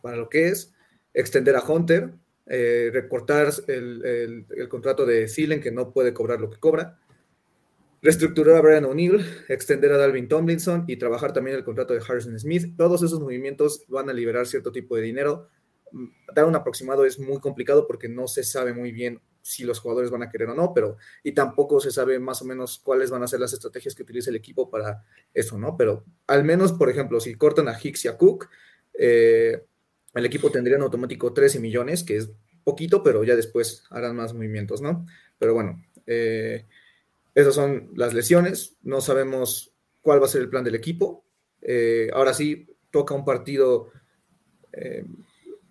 [0.00, 0.74] para lo que es,
[1.12, 2.12] extender a Hunter,
[2.46, 6.98] eh, recortar el, contrato de Sealen, que no puede cobrar lo que cobra,
[8.06, 12.38] reestructurar a Brian O'Neill, extender a Dalvin Tomlinson y trabajar también el contrato de Harrison
[12.38, 12.76] Smith.
[12.76, 15.48] Todos esos movimientos van a liberar cierto tipo de dinero.
[15.90, 19.80] Mm, dar un aproximado es muy complicado porque no se sabe muy bien si los
[19.80, 23.10] jugadores van a querer o no, pero y tampoco se sabe más o menos cuáles
[23.10, 25.02] van a ser las estrategias que utiliza el equipo para
[25.34, 25.76] eso, ¿no?
[25.76, 28.48] Pero al menos, por ejemplo, si cortan a Hicks y a Cook,
[28.94, 29.64] eh,
[30.14, 32.30] el equipo tendría en automático 13 millones, que es
[32.62, 35.06] poquito, pero ya después harán más movimientos, ¿no?
[35.38, 36.66] Pero bueno, eh,
[37.36, 39.72] esas son las lesiones, no sabemos
[40.02, 41.24] cuál va a ser el plan del equipo.
[41.62, 43.92] Eh, ahora sí, toca un partido,
[44.72, 45.04] eh,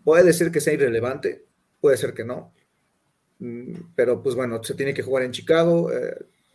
[0.05, 1.43] puede ser que sea irrelevante,
[1.81, 2.53] puede ser que no,
[3.39, 5.91] mm, pero pues bueno, se tiene que jugar en Chicago,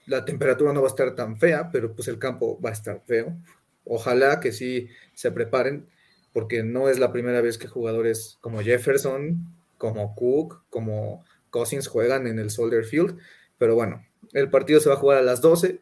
[0.06, 3.02] la temperatura no va a estar tan fea, pero pues el campo va a estar
[3.06, 3.36] feo.
[3.84, 5.86] Ojalá que sí se preparen
[6.32, 9.46] porque no es la primera vez que jugadores como Jefferson,
[9.78, 13.18] como Cook, como Cousins juegan en el Soldier Field.
[13.58, 15.80] Pero bueno, el partido se va a jugar a las 12.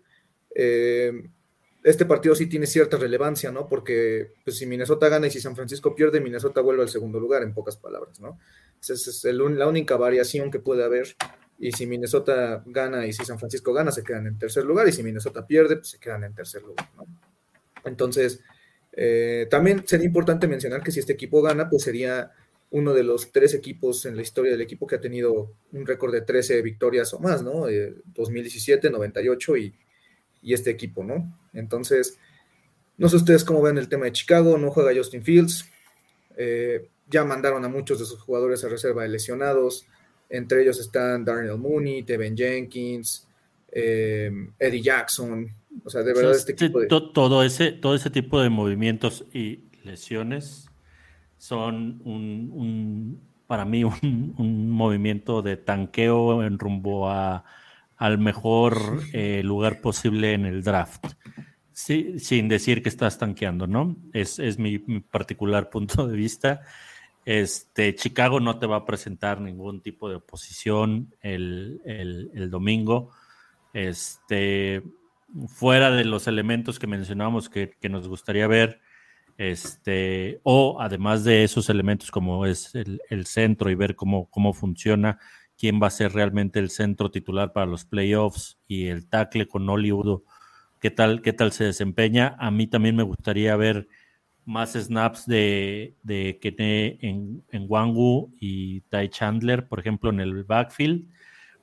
[0.55, 1.13] Eh,
[1.85, 3.69] este partido sí tiene cierta relevancia, ¿no?
[3.69, 7.43] Porque pues, si Minnesota gana y si San Francisco pierde, Minnesota vuelve al segundo lugar,
[7.43, 8.39] en pocas palabras, ¿no?
[8.81, 11.17] Esa es la única variación que puede haber
[11.59, 14.87] Y si Minnesota gana y si San Francisco gana, se quedan en tercer lugar.
[14.89, 16.89] Y si Minnesota pierde, pues se quedan en tercer lugar.
[16.97, 17.05] ¿no?
[17.85, 18.41] Entonces,
[18.93, 22.31] eh, también sería importante mencionar que si este equipo gana, pues sería
[22.71, 26.13] uno de los tres equipos en la historia del equipo que ha tenido un récord
[26.13, 27.67] de 13 victorias o más, ¿no?
[28.15, 29.75] 2017, 98 y,
[30.43, 31.39] y, este equipo, ¿no?
[31.55, 32.19] Entonces,
[32.99, 35.67] no sé ustedes cómo ven el tema de Chicago, no juega Justin Fields,
[36.37, 39.87] eh, ya mandaron a muchos de sus jugadores a reserva de lesionados,
[40.29, 43.27] entre ellos están Darnell Mooney, Tevin Jenkins,
[43.73, 45.49] eh, Eddie Jackson,
[45.85, 46.87] o sea, de verdad este equipo de...
[46.87, 50.68] Todo ese, todo ese tipo de movimientos y lesiones
[51.39, 57.45] son un, para mí un, movimiento de tanqueo en rumbo a,
[57.97, 61.07] al mejor eh, lugar posible en el draft.
[61.73, 63.97] Sí, sin decir que estás tanqueando, ¿no?
[64.13, 66.63] Es, es mi, particular punto de vista.
[67.25, 73.11] Este, Chicago no te va a presentar ningún tipo de oposición el, el, domingo.
[73.75, 74.83] Este,
[75.47, 78.81] fuera de los elementos que mencionamos que, que nos gustaría ver,
[79.39, 85.19] este, o además de esos elementos como es el, centro y ver cómo, cómo funciona,
[85.57, 89.69] quién va a ser realmente el centro titular para los playoffs y el tackle con
[89.69, 90.23] Hollywood,
[90.81, 92.37] qué tal, qué tal se desempeña.
[92.39, 93.89] A mí también me gustaría ver
[94.45, 100.43] más snaps de, de Kene en, en Wangu y Ty Chandler, por ejemplo, en el
[100.45, 101.07] backfield,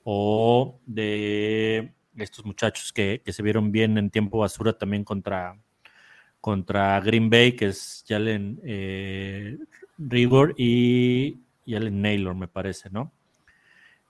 [0.03, 5.57] o de estos muchachos que, que se vieron bien en tiempo basura también contra,
[6.45, 9.57] contra Green Bay, que es Jalen eh,
[9.97, 13.11] Rigor y Jalen Naylor, me parece, ¿no?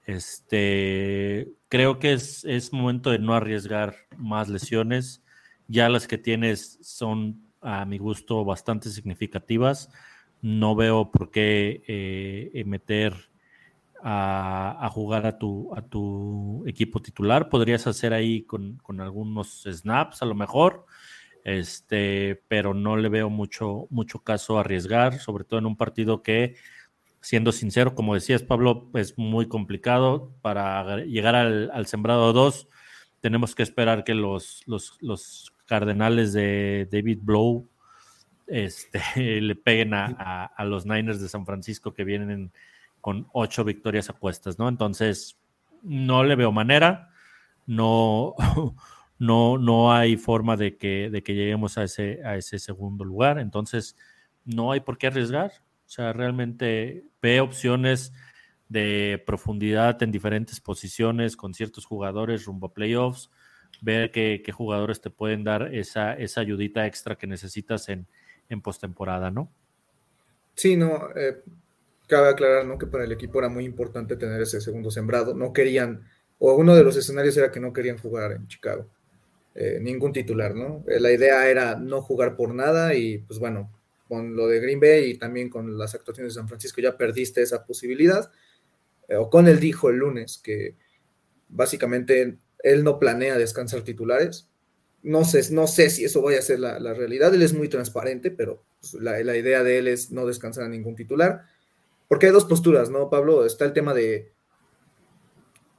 [0.06, 5.24] Este, creo que es, es, momento de no arriesgar más lesiones.
[5.70, 9.90] Ya las que tienes son, a mi gusto, bastante significativas.
[10.42, 13.14] No veo por qué eh, meter
[14.04, 17.48] a, a, jugar a tu, a tu equipo titular.
[17.48, 20.86] Podrías hacer ahí con, con algunos snaps, a lo mejor
[21.46, 26.56] este, pero no le veo mucho, mucho caso arriesgar, sobre todo en un partido que,
[27.22, 32.68] siendo sincero, como decías, Pablo, es muy complicado para llegar al, sembrado 2.
[33.22, 37.68] Tenemos que esperar que los, los, cardenales de David Blow
[38.48, 39.02] este,
[39.42, 42.52] le peguen a, a, los Niners de San Francisco que vienen
[43.02, 44.68] con ocho victorias a cuestas, ¿no?
[44.68, 45.38] Entonces,
[45.84, 47.12] no le veo manera,
[47.68, 48.34] no,
[49.18, 53.40] no, no hay forma de que, de que lleguemos a ese, a ese segundo lugar.
[53.40, 53.96] Entonces,
[54.44, 55.52] no hay por qué arriesgar.
[55.86, 58.14] O sea, realmente ve opciones
[58.70, 63.30] de profundidad en diferentes posiciones con ciertos jugadores rumbo a playoffs,
[63.82, 68.08] ver qué, jugadores te pueden dar esa, esa ayudita extra que necesitas en,
[68.50, 69.52] en postemporada, ¿no?
[70.56, 71.44] Sí, no, eh,
[72.08, 72.78] cabe aclarar ¿no?
[72.78, 75.34] que para el equipo era muy importante tener ese segundo sembrado.
[75.34, 76.08] No querían,
[76.40, 78.90] o uno de los escenarios era que no querían jugar en Chicago.
[79.58, 80.84] Eh, ningún titular, ¿no?
[80.86, 83.72] Eh, la idea era no jugar por nada y pues bueno,
[84.06, 87.42] con lo de Green Bay y también con las actuaciones de San Francisco ya perdiste
[87.42, 88.30] esa posibilidad.
[89.08, 90.76] Eh, o con él dijo el lunes que
[91.48, 94.50] básicamente él no planea descansar titulares.
[95.04, 97.34] No sé, no sé si eso vaya a ser la, realidad.
[97.34, 100.70] Él es muy transparente, pero pues, la, la idea de él es no descansar a
[100.70, 101.44] ningún titular.
[102.10, 103.46] Porque hay dos posturas, ¿no, Pablo?
[103.46, 104.34] Está el tema de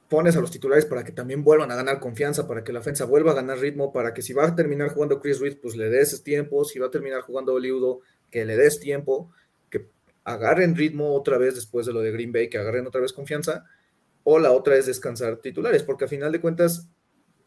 [0.09, 3.05] pones a los titulares para que también vuelvan a ganar confianza, para que la ofensa
[3.05, 5.89] vuelva a ganar ritmo, para que si va a terminar jugando Chris Reed, pues le
[5.89, 9.31] des tiempo, si va a terminar jugando Oliudo, que le des tiempo,
[9.69, 9.89] que
[10.23, 13.65] agarren ritmo otra vez después de lo de Green Bay, que agarren otra vez confianza,
[14.23, 16.87] o la otra es descansar titulares, porque a final de cuentas,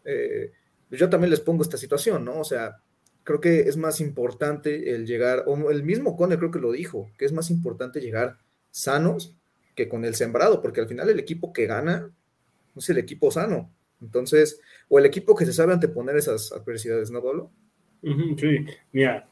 [0.05, 0.53] eh,
[0.91, 2.41] yo también les pongo esta situación, ¿no?
[2.41, 2.83] O sea,
[3.25, 7.11] creo que es más importante el llegar, o el mismo Cone creo que lo dijo,
[7.17, 8.39] que es más importante llegar
[8.71, 9.37] sanos
[9.75, 12.11] que con el sembrado, porque al final el equipo que gana
[12.77, 13.71] es el equipo sano.
[14.01, 17.51] Entonces, o el equipo que se sabe anteponer esas adversidades, ¿no, Pablo?
[18.03, 19.29] sí, mira,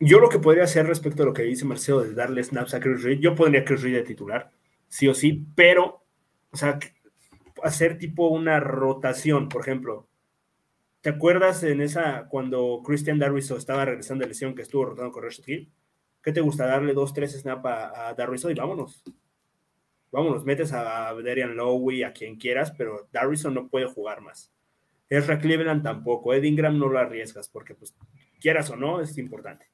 [0.00, 2.80] yo lo que podría hacer respecto a lo que dice Marcelo de darle snaps a
[2.80, 4.50] Chris Reed, yo pondría Chris Reed de titular,
[4.88, 6.02] sí o sí, pero,
[6.50, 6.78] o sea,
[7.62, 10.08] hacer tipo una rotación, por ejemplo.
[11.02, 15.24] ¿Te acuerdas en esa, cuando Christian Darwiso estaba regresando de lesión que estuvo rotando con
[15.24, 15.72] Rashid Hill?
[16.22, 16.66] ¿Qué te gusta?
[16.66, 19.02] Darle dos, tres snaps a, a y vámonos
[20.12, 24.52] vámonos, metes a Darian Lowy, a quien quieras, pero Darrison no puede jugar más.
[25.08, 27.94] Ezra Cleveland tampoco, Ed Ingram no lo arriesgas, porque pues
[28.40, 29.66] quieras o no, es importante.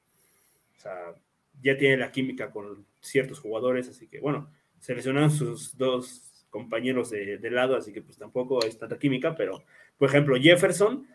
[0.77, 1.13] O sea,
[1.61, 7.37] ya tiene la química con ciertos jugadores, así que bueno, seleccionaron sus dos compañeros de,
[7.51, 9.63] lado, así que pues tampoco hay tanta química, pero
[9.97, 11.05] por ejemplo, Jefferson,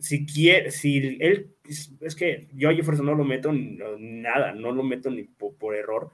[0.00, 1.54] si quiere, si él,
[2.00, 5.74] es que yo a Jefferson no lo meto ni, nada, no lo meto ni por
[5.74, 6.12] error,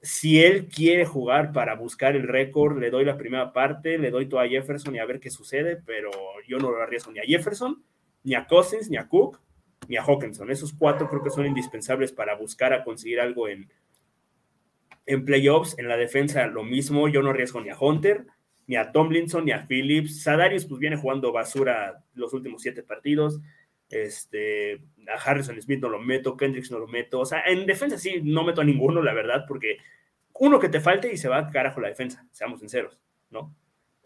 [0.00, 4.26] si él quiere jugar para buscar el récord, le doy la primera parte, le doy
[4.26, 6.10] todo a Jefferson y a ver qué sucede, pero
[6.46, 7.82] yo no lo arriesgo ni a Jefferson,
[8.22, 9.40] ni a Cousins, ni a Cook,
[9.88, 10.50] ni a Hawkinson.
[10.50, 13.70] Esos cuatro creo que son indispensables para buscar a conseguir algo en,
[15.06, 15.76] en playoffs.
[15.78, 18.26] En la defensa lo mismo, yo no arriesgo ni a Hunter,
[18.66, 20.22] ni a Tomlinson, ni a Phillips.
[20.22, 23.40] Sadarius pues viene jugando basura los últimos siete partidos.
[23.90, 27.20] Este, a Harrison Smith no lo meto, Kendricks no lo meto.
[27.20, 29.78] O sea, en defensa sí, no meto a ninguno, la verdad, porque
[30.34, 33.54] uno que te falte y se va a carajo la defensa, seamos sinceros, ¿no?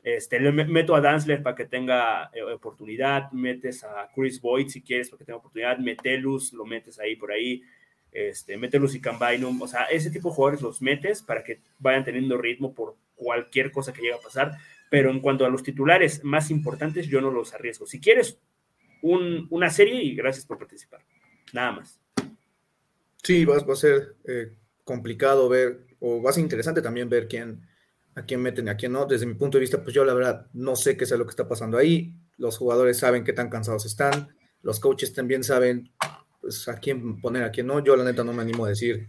[0.02, 4.82] Este, le meto a Danzler para que tenga eh, oportunidad, metes a Chris Boyd si
[4.82, 7.62] quieres para que tenga oportunidad, Metelus, lo metes ahí por ahí,
[8.10, 12.04] este, Metelus y Combinum, o sea, ese tipo de jugadores los metes para que vayan
[12.04, 14.58] teniendo ritmo por cualquier cosa que llegue a pasar,
[14.90, 17.86] pero en cuanto a los titulares más importantes, yo no los arriesgo.
[17.86, 18.40] Si quieres
[19.02, 21.04] una serie y gracias por participar.
[21.52, 22.00] Nada más.
[23.22, 24.52] Sí, va, a ser eh,
[24.84, 27.66] complicado ver, o va a ser interesante también ver quién,
[28.14, 29.06] a quién meten y a quién no.
[29.06, 31.30] Desde mi punto de vista, pues yo la verdad no sé qué es lo que
[31.30, 32.14] está pasando ahí.
[32.36, 34.34] Los jugadores saben qué tan cansados están.
[34.62, 35.92] Los coaches también saben
[36.40, 37.82] pues, a quién poner, a quién no.
[37.84, 39.08] Yo la neta no me animo a decir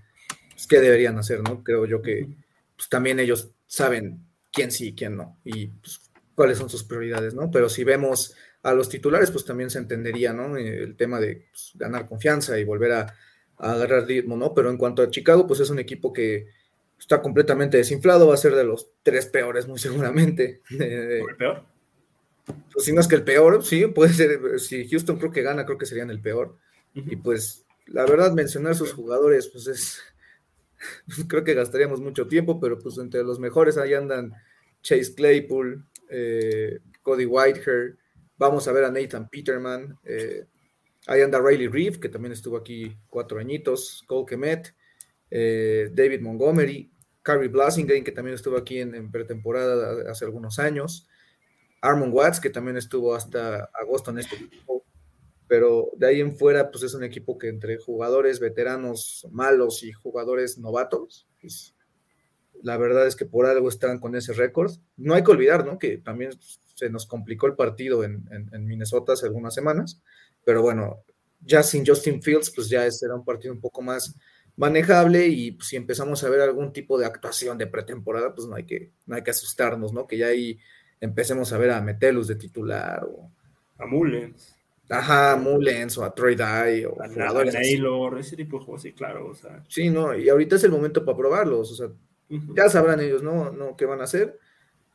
[0.51, 1.63] pues, qué deberían hacer, ¿no?
[1.63, 2.27] Creo yo que
[2.75, 5.39] pues, también ellos saben quién sí y quién no.
[5.43, 6.01] Y pues,
[6.35, 7.49] cuáles son sus prioridades, ¿no?
[7.49, 10.57] Pero si vemos a los titulares, pues también se entendería, ¿no?
[10.57, 13.13] El tema de pues, ganar confianza y volver a,
[13.57, 14.53] agarrar ritmo, ¿no?
[14.53, 16.47] Pero en cuanto a Chicago, pues es un equipo que
[16.99, 20.61] está completamente desinflado, va a ser de los tres peores, muy seguramente.
[20.69, 21.63] ¿El peor?
[22.45, 24.59] Pues si no es que el peor, sí, puede ser.
[24.59, 26.57] Si Houston creo que gana, creo que serían el peor.
[26.93, 30.01] Y pues, la verdad, mencionar sus jugadores, pues es.
[31.27, 34.33] creo que gastaríamos mucho tiempo, pero pues entre los mejores ahí andan
[34.81, 37.97] Chase Claypool, eh, Cody Whitehair,
[38.37, 39.97] Vamos a ver a Nathan Peterman.
[40.03, 40.45] Eh,
[41.07, 44.03] ahí anda Riley Reeve, que también estuvo aquí cuatro añitos.
[44.07, 44.75] Cole Kemet,
[45.29, 51.07] eh, David Montgomery, Carrie Blasingame, que también estuvo aquí en, pretemporada hace algunos años.
[51.81, 54.85] Armon Watts, que también estuvo hasta agosto en este equipo.
[55.47, 59.91] Pero de ahí en fuera, pues es un equipo que entre jugadores veteranos malos y
[59.91, 61.75] jugadores novatos, pues,
[62.63, 64.71] la verdad es que por algo están con ese récord.
[64.95, 65.77] No hay que olvidar, ¿no?
[65.77, 66.31] Que también
[66.75, 68.25] se nos complicó el partido en,
[68.65, 70.01] Minnesota hace algunas semanas,
[70.45, 71.03] pero bueno,
[71.41, 74.15] ya sin Justin Fields, pues ya será un partido un poco más
[74.55, 78.55] manejable y pues, si empezamos a ver algún tipo de actuación de pretemporada, pues no
[78.55, 80.07] hay que, no hay que asustarnos, ¿no?
[80.07, 80.57] Que ya ahí
[81.01, 83.29] empecemos a ver a Metelus de titular o
[83.77, 84.55] a Mullens.
[84.89, 88.93] Ajá, a Mullens o a Troy Dye o a Naylor, ese tipo de juegos, sí,
[88.93, 89.27] claro.
[89.27, 89.63] O sea.
[89.67, 91.87] Sí, no, y ahorita es el momento para probarlos, o sea,
[92.55, 93.51] ya sabrán ellos, ¿no?
[93.51, 93.75] ¿no?
[93.75, 94.39] ¿Qué van a hacer?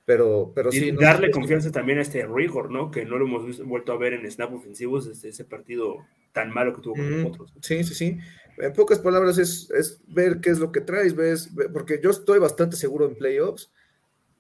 [0.05, 0.91] Pero, pero sí.
[0.93, 2.91] darle confianza también a este Rigor, ¿no?
[2.91, 5.97] Que no lo hemos vuelto a ver en snap ofensivos desde ese partido
[6.33, 7.53] tan malo que tuvo con nosotros.
[7.61, 8.19] Sí, sí, sí.
[8.59, 12.39] En pocas palabras es, es, ver qué es lo que traes, ves, porque yo estoy
[12.39, 13.71] bastante seguro en playoffs,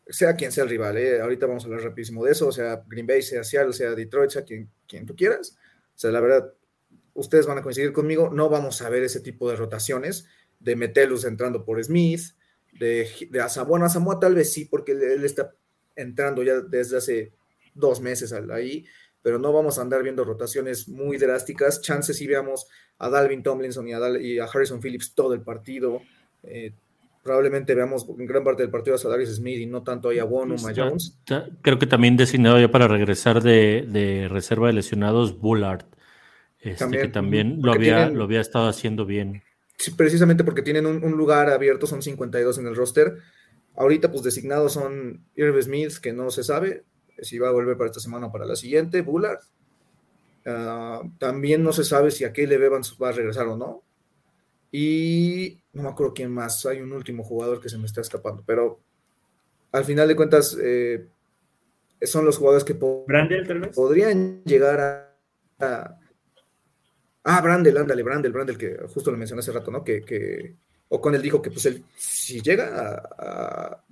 [0.08, 1.20] sea quien sea el rival, ¿eh?
[1.20, 4.30] ahorita vamos a hablar rapidísimo de eso, o sea Green Bay, sea Seattle, sea Detroit,
[4.30, 5.56] sea quien, quien tú quieras.
[5.94, 6.52] O sea, la verdad,
[7.14, 10.26] ustedes van a coincidir conmigo, no vamos a ver ese tipo de rotaciones
[10.60, 12.22] de Metelus entrando por Smith,
[12.78, 13.86] de, de Asamoah.
[13.86, 15.52] Asamoah tal vez sí, porque él, está
[15.96, 17.32] entrando ya desde hace
[17.74, 18.84] dos meses ahí,
[19.22, 21.80] pero no vamos a andar viendo rotaciones muy drásticas.
[21.80, 22.66] Chances si veamos
[22.98, 26.02] a Dalvin Tomlinson y a, Harrison Phillips todo el partido.
[26.42, 26.72] Eh,
[27.22, 30.64] probablemente veamos en gran parte del partido a Sadarius Smith y no tanto a Wonum,
[30.66, 31.18] a Jones.
[31.62, 35.84] Creo que también designado ya para regresar de, reserva de lesionados Bullard,
[36.60, 39.42] este, que también lo había, lo había estado haciendo bien
[39.96, 43.18] precisamente porque tienen un, lugar abierto, son 52 en el roster.
[43.76, 46.84] Ahorita, pues designados son Irv Smith, que no se sabe
[47.20, 49.40] si va a volver para esta semana o para la siguiente, Bullard.
[50.46, 53.82] Ah, también no se sabe si a Caleb Evans va a regresar o no.
[54.70, 56.64] Y no me acuerdo quién más.
[56.66, 58.80] Hay un último jugador que se me está escapando, pero
[59.72, 61.06] al final de cuentas eh,
[62.02, 65.14] son los jugadores que podrían llegar
[65.60, 65.98] a,
[67.24, 69.84] Ah, Brandel, ándale, Brandel, Brandel, que justo lo mencioné hace rato, ¿no?
[69.84, 70.56] Que, que
[70.90, 73.84] él dijo que pues él, si llega a,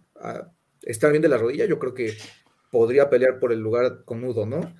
[0.83, 2.17] estar bien de la rodilla, yo creo que
[2.71, 4.75] podría pelear por el lugar con Nudo, ¿no?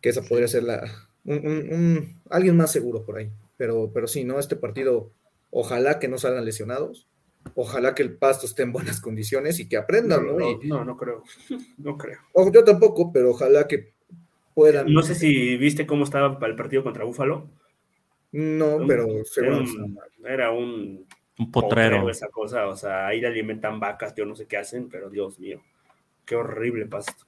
[0.00, 0.82] Que esa podría ser la,
[1.24, 3.30] un, alguien más seguro por ahí.
[3.56, 4.38] Pero, pero sí, ¿no?
[4.38, 5.12] Este partido,
[5.50, 7.06] ojalá que no salgan lesionados,
[7.54, 10.38] ojalá que el pasto esté en buenas condiciones y que aprendan, ¿no?
[10.62, 11.22] No, no, creo,
[11.78, 12.20] no creo.
[12.52, 13.92] yo tampoco, pero ojalá que
[14.54, 14.92] puedan.
[14.92, 17.48] No sé si viste cómo estaba para el partido contra Búfalo.
[18.32, 19.06] No, pero
[20.24, 21.06] era un,
[21.38, 22.08] un, potrero.
[22.08, 25.38] esa cosa, o sea, ahí le alimentan vacas, yo no sé qué hacen, pero Dios
[25.38, 25.62] mío,
[26.24, 27.26] qué horrible pasto.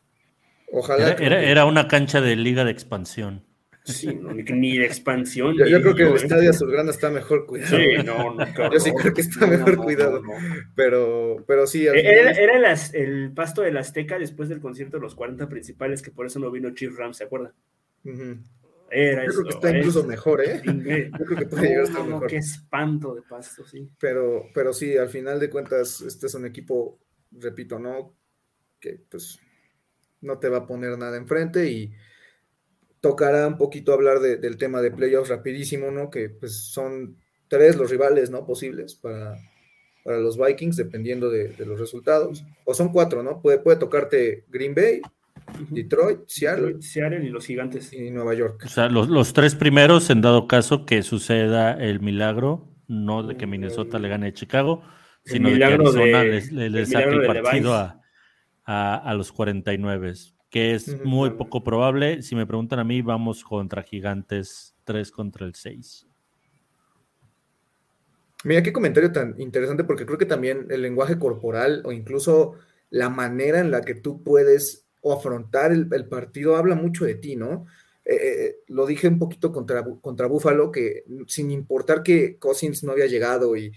[0.72, 1.12] Ojalá.
[1.12, 3.44] Era, era, una cancha de liga de expansión.
[3.84, 5.54] Sí, ni, de expansión.
[5.58, 7.76] Yo, creo que el estadio Azulgrana está mejor cuidado.
[7.76, 10.22] Sí, no, no Yo sí creo que está mejor cuidado.
[10.74, 11.86] Pero, pero sí.
[11.86, 16.10] Eh, era, era el pasto del Azteca después del concierto de los 40 principales, que
[16.10, 17.52] por eso no vino Chief Ram, ¿se acuerdan?
[18.90, 20.62] Era Yo creo que está incluso mejor, ¿eh?
[20.64, 22.26] Yo creo que puede llegar a estar mejor.
[22.28, 23.88] Qué espanto de pasto, sí.
[23.98, 27.00] Pero, pero sí, al final de cuentas, este es un equipo,
[27.32, 28.14] repito, ¿no?
[28.78, 29.40] Que pues
[30.20, 31.92] no te va a poner nada enfrente y
[33.00, 36.08] tocará un poquito hablar del tema de playoffs rapidísimo, ¿no?
[36.08, 37.18] Que pues son
[37.48, 38.46] tres los rivales, ¿no?
[38.46, 39.36] Posibles para,
[40.04, 42.44] para los Vikings, dependiendo de, los resultados.
[42.64, 43.42] O son cuatro, ¿no?
[43.42, 45.02] Puede, puede tocarte Green Bay,
[45.70, 46.82] Detroit, Seattle.
[46.82, 47.92] Seattle y los gigantes.
[47.92, 48.62] Y Nueva York.
[48.64, 53.46] O sea, los, tres primeros, en dado caso que suceda el milagro, no de que
[53.46, 54.82] Minnesota le gane a Chicago,
[55.24, 58.00] sino de que Arizona le, saque el partido a,
[58.64, 60.14] a, a, los 49
[60.54, 62.22] que es muy poco probable.
[62.22, 66.06] Si me preguntan a mí, vamos contra Gigantes 3 contra el 6.
[68.44, 72.54] Mira qué comentario tan interesante, porque creo que también el lenguaje corporal o incluso
[72.90, 77.36] la manera en la que tú puedes o afrontar el, partido habla mucho de ti,
[77.36, 77.66] ¿no?
[78.06, 82.92] Eh, eh, lo dije un poquito contra, contra Buffalo, que sin importar que Cousins no
[82.92, 83.70] había llegado y,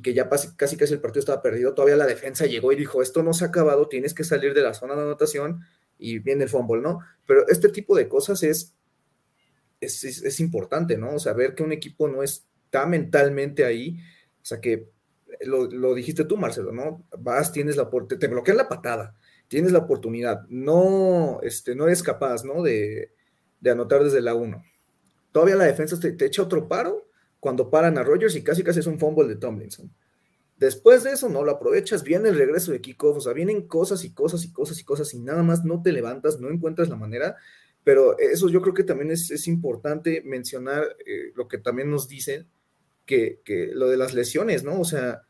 [0.00, 3.24] que ya casi, casi el partido estaba perdido, todavía la defensa llegó y dijo, esto
[3.24, 5.62] no se ha acabado, tienes que salir de la zona de anotación
[5.98, 7.00] y viene el fumble, ¿no?
[7.26, 8.72] Pero este tipo de cosas es,
[9.80, 11.16] es, importante, ¿no?
[11.34, 13.98] Ver que un equipo no está mentalmente ahí,
[14.40, 14.86] o sea, que
[15.40, 17.04] lo, dijiste tú, Marcelo, ¿no?
[17.18, 19.16] Vas, tienes la oportunidad, te bloquean la patada,
[19.48, 22.62] tienes la oportunidad, no, este, no eres capaz, ¿no?
[22.62, 23.12] De,
[23.68, 24.62] anotar desde la 1.
[25.32, 27.08] Todavía la defensa te, te, echa otro paro
[27.40, 29.92] cuando paran a Rogers y casi casi es un fumble de Tomlinson.
[30.58, 34.04] Después de eso no lo aprovechas, viene el regreso de kickoff, o sea, vienen cosas
[34.04, 36.96] y cosas y cosas y cosas y nada más no te levantas, no encuentras la
[36.96, 37.36] manera,
[37.84, 42.48] pero eso yo creo que también es, importante mencionar eh, lo que también nos dicen,
[43.06, 44.80] que, que, lo de las lesiones, ¿no?
[44.80, 45.22] O sea,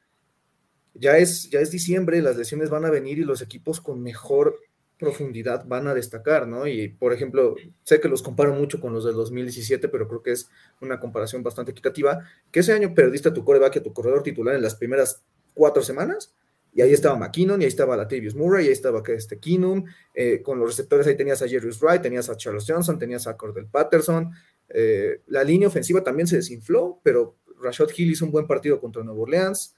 [0.98, 4.58] ya es, ya es diciembre, las lesiones van a venir y los equipos con mejor
[4.98, 6.66] profundidad van a destacar, ¿no?
[6.66, 10.32] Y por ejemplo, sé que los comparo mucho con los del 2017, pero creo que
[10.32, 12.20] es una comparación bastante equitativa,
[12.50, 15.22] que ese año perdiste a tu coreback y a tu corredor titular en las primeras
[15.54, 16.34] cuatro semanas,
[16.74, 19.84] y ahí estaba McKinnon, y ahí estaba Latavius Murray, y ahí estaba este Keenum,
[20.14, 23.36] eh, con los receptores ahí tenías a Jerry Wright, tenías a Charles Johnson, tenías a
[23.36, 24.30] Cordell Patterson,
[24.68, 29.02] eh, la línea ofensiva también se desinfló, pero Rashad Hill hizo un buen partido contra
[29.02, 29.74] Nueva Orleans,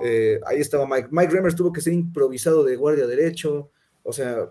[0.00, 3.70] eh, ahí estaba Mike, Mike Remmers tuvo que ser improvisado de guardia derecho,
[4.02, 4.50] o sea,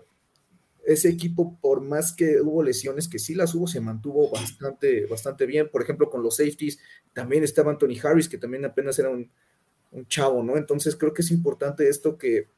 [0.84, 5.46] ese equipo, por más que hubo lesiones, que sí las hubo, se mantuvo bastante, bastante
[5.46, 5.68] bien.
[5.70, 6.78] Por ejemplo, con los safeties,
[7.12, 9.30] también estaba Anthony Harris, que también apenas era un,
[10.08, 10.56] chavo, ¿no?
[10.56, 12.48] Entonces creo que es importante esto que,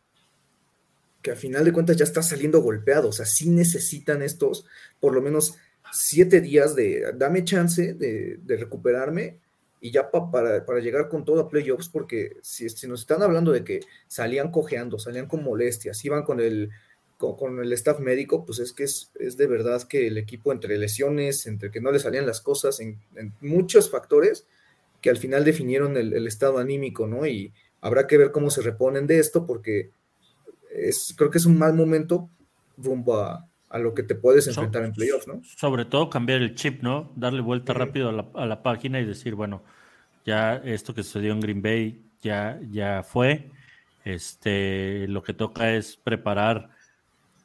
[1.20, 3.09] que a final de cuentas ya está saliendo golpeado.
[3.09, 4.64] O sea, sí necesitan estos,
[5.01, 5.57] por lo menos
[5.93, 9.41] siete días de dame chance de, recuperarme
[9.85, 13.53] y ya para, para, llegar con todo a playoffs, porque si, si, nos están hablando
[13.53, 16.70] de que salían cojeando, salían con molestias, iban con el
[17.18, 21.47] con, el staff médico, pues es que es, de verdad que el equipo entre lesiones,
[21.47, 22.99] entre que no le salían las cosas, en,
[23.43, 24.47] muchos factores
[25.03, 27.26] que al final definieron el, estado anímico, ¿no?
[27.26, 29.91] Y habrá que ver cómo se reponen de esto, porque
[30.70, 32.30] es, creo que es un mal momento
[32.78, 33.47] rumbo a,
[33.78, 35.40] lo que te puedes enfrentar en playoffs, ¿no?
[35.44, 37.12] Sobre todo cambiar el chip, ¿no?
[37.16, 39.62] Darle vuelta rápido a la, a la, página y decir, bueno,
[40.24, 43.50] ya esto que sucedió en Green Bay ya, ya fue.
[44.04, 46.70] Este, lo que toca es preparar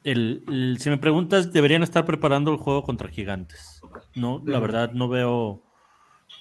[0.04, 3.82] el, si me preguntas, deberían estar preparando el juego contra Gigantes.
[4.14, 5.62] No, la verdad no veo,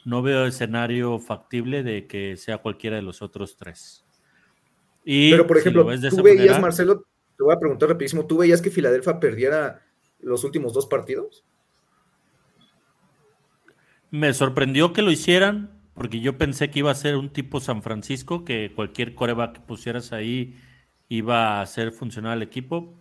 [0.05, 4.05] no veo escenario factible de que sea cualquiera de los otros tres.
[5.03, 7.05] Pero por ejemplo, tú veías, Marcelo,
[7.39, 9.81] te voy a preguntar rapidísimo, ¿tú veías que Filadelfia perdiera
[10.19, 11.45] los últimos dos partidos?
[14.11, 17.81] Me sorprendió que lo hicieran, porque yo pensé que iba a ser un tipo San
[17.81, 20.59] Francisco, que cualquier coreback que pusieras ahí
[21.07, 22.99] iba a hacer funcionar el equipo,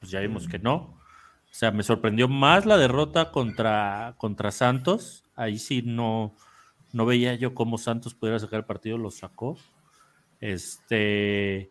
[0.00, 0.74] pues ya vimos que no.
[1.48, 5.22] O sea, me sorprendió más la derrota contra, contra Santos.
[5.36, 6.34] Ahí sí no,
[6.92, 9.56] no veía yo cómo Santos pudiera sacar el partido, lo sacó.
[10.40, 11.70] Este,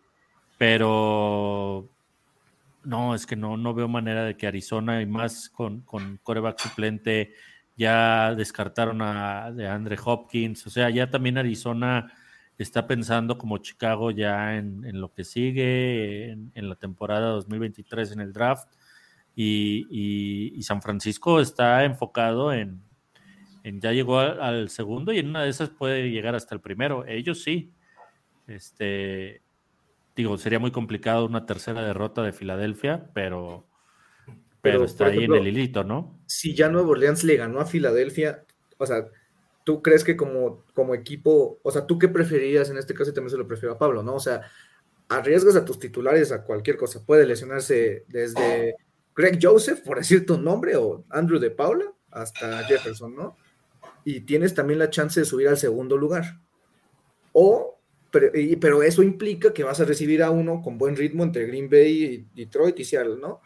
[0.58, 1.90] pero
[2.86, 6.60] no, es que no, no veo manera de que Arizona y más con, con coreback
[6.60, 7.34] suplente
[7.76, 10.66] ya descartaron a de Andre Hopkins.
[10.68, 12.12] O sea, ya también Arizona
[12.58, 18.34] está pensando como Chicago ya en, lo que sigue, en, la temporada 2023 en el
[18.34, 18.70] draft,
[19.36, 22.82] y, San Francisco está enfocado en,
[23.64, 27.06] ya llegó al, segundo y en una de esas puede llegar hasta el primero.
[27.06, 27.74] Ellos sí.
[28.48, 29.42] Este,
[30.16, 33.68] digo, sería muy complicado una tercera derrota de Filadelfia, pero
[34.62, 36.20] Pero, está ahí en el hilito, ¿no?
[36.26, 38.46] Si ya Nuevo Orleans le ganó a Filadelfia,
[38.78, 39.08] o sea,
[39.64, 43.12] ¿tú crees que como, como equipo, o sea, tú qué preferirías en este caso?
[43.12, 44.16] Y también se lo prefiero a Pablo, ¿no?
[44.16, 44.42] O sea,
[45.10, 47.06] arriesgas a tus titulares a cualquier cosa.
[47.06, 48.76] Puede lesionarse desde
[49.16, 53.36] Greg Joseph, por decir tu nombre, o Andrew de Paula, hasta Jefferson, ¿no?
[54.04, 56.40] Y tienes también la chance de subir al segundo lugar.
[57.34, 57.75] O,
[58.60, 62.04] pero, eso implica que vas a recibir a uno con buen ritmo entre Green Bay
[62.36, 63.42] y Detroit y Seattle, ¿no?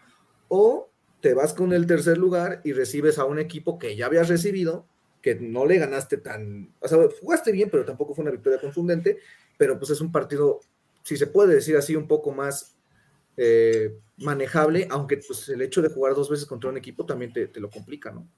[0.48, 0.90] O
[1.22, 4.86] te vas con el tercer lugar y recibes a un equipo que ya habías recibido,
[5.22, 9.18] que no le ganaste tan, o sea, jugaste bien, pero tampoco fue una victoria confundente,
[9.58, 10.60] pero pues es un partido,
[11.04, 12.78] si se puede decir así, un poco más
[13.36, 17.50] eh, manejable, aunque pues el hecho de jugar dos veces contra un equipo también te,
[17.60, 18.30] lo complica, ¿no?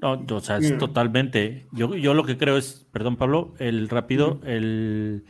[0.00, 1.66] No, o sea, es totalmente.
[1.72, 5.24] Yo, yo lo que creo es, perdón Pablo, el rápido, el,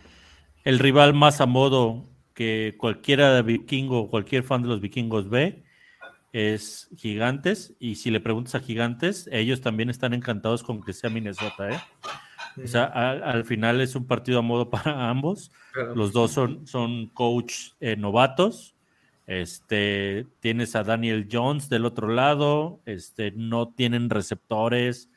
[0.64, 5.64] el rival más a modo que cualquiera de vikingo, cualquier fan de los vikingos ve,
[6.33, 7.75] es Gigantes.
[7.79, 11.81] Y si le preguntas a Gigantes, ellos también están encantados con que sea Minnesota, ¿eh?
[12.62, 15.53] O sea, al, final es un partido a modo para ambos.
[15.95, 18.75] Los dos son, son coach eh, novatos.
[19.29, 22.81] Este, tienes a Daniel Jones del otro lado.
[22.87, 25.11] Este, no tienen receptores.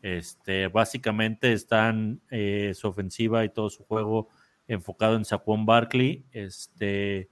[0.00, 4.28] Este, básicamente están eh, su ofensiva y todo su juego
[4.68, 6.24] enfocado en Saquon Barkley.
[6.32, 7.28] Este,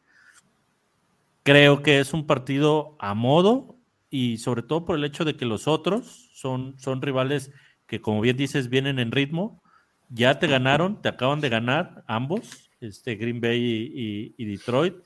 [1.43, 3.76] creo que es un partido a modo
[4.11, 7.51] y sobre todo por el hecho de que los otros son, son rivales
[7.87, 9.62] que, como bien dices, vienen en ritmo.
[10.11, 14.97] Ya te ganaron, te acaban de ganar ambos, este Green Bay y, Detroit,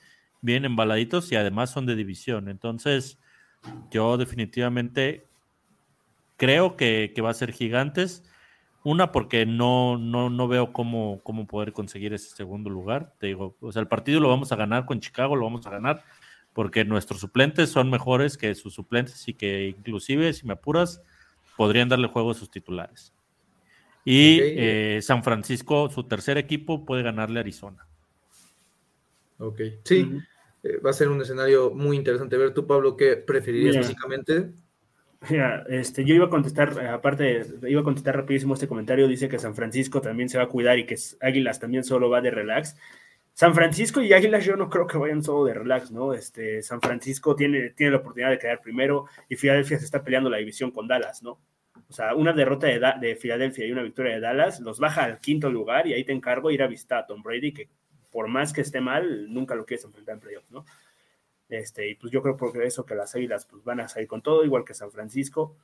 [0.40, 2.48] vienen embaladitos y además son de división.
[2.48, 3.18] Entonces,
[3.90, 5.26] yo definitivamente
[6.36, 8.24] creo que, va a ser gigantes.
[8.82, 13.12] Una, porque no, no, no veo cómo, cómo poder conseguir ese segundo lugar.
[13.18, 15.70] Te digo, o sea, el partido lo vamos a ganar con Chicago, lo vamos a
[15.70, 16.02] ganar
[16.52, 21.02] porque nuestros suplentes son mejores que sus suplentes y que inclusive, si me apuras,
[21.56, 23.12] podrían darle juego a sus titulares.
[24.04, 27.86] Y eh, San Francisco, su tercer equipo, puede ganarle a Arizona.
[29.38, 30.06] Ok, sí,
[30.62, 34.50] eh, va a ser un escenario muy interesante ver tú, Pablo, qué preferirías básicamente.
[35.68, 39.54] este, yo iba a contestar, aparte, iba a contestar rapidísimo este comentario, dice que San
[39.54, 42.76] Francisco también se va a cuidar y que Águilas también solo va de relax.
[43.32, 46.12] San Francisco y Águilas yo no creo que vayan solo de relax, ¿no?
[46.12, 50.28] Este, San Francisco tiene, tiene la oportunidad de quedar primero y Filadelfia se está peleando
[50.28, 51.40] la división con Dallas, ¿no?
[51.88, 55.20] O sea, una derrota de, de Filadelfia y una victoria de Dallas los baja al
[55.20, 57.68] quinto lugar y ahí te encargo ir a visitar a Tom Brady, que
[58.10, 60.64] por más que esté mal, nunca lo quieres enfrentar en playoffs, ¿no?
[61.48, 64.22] Este, y pues yo creo por eso que las Águilas pues, van a salir con
[64.22, 65.56] todo, igual que San Francisco.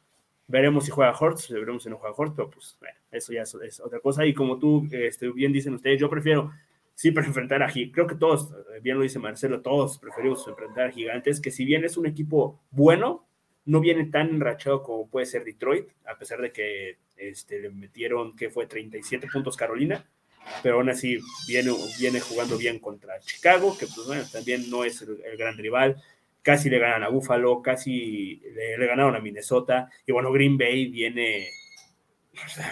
[0.49, 3.81] Veremos si juega Hortz, veremos si no juega Hortz, pero pues bueno, eso ya es,
[3.81, 4.27] otra cosa.
[4.27, 6.53] Y como tú este, bien dicen ustedes, yo prefiero
[6.95, 11.41] sí, enfrentar a creo que todos, bien lo dice Marcelo, todos preferimos enfrentar a Gigantes,
[11.41, 13.27] que si bien es un equipo bueno,
[13.65, 18.35] no viene tan enrachado como puede ser Detroit, a pesar de que este, le metieron,
[18.35, 20.07] que fue 37 puntos Carolina,
[20.63, 25.03] pero aún así viene, viene jugando bien contra Chicago, que pues bueno, también no es
[25.03, 25.97] el, gran rival,
[26.43, 31.51] casi le ganan a Buffalo, casi le, ganaron a Minnesota, y bueno, Green Bay viene,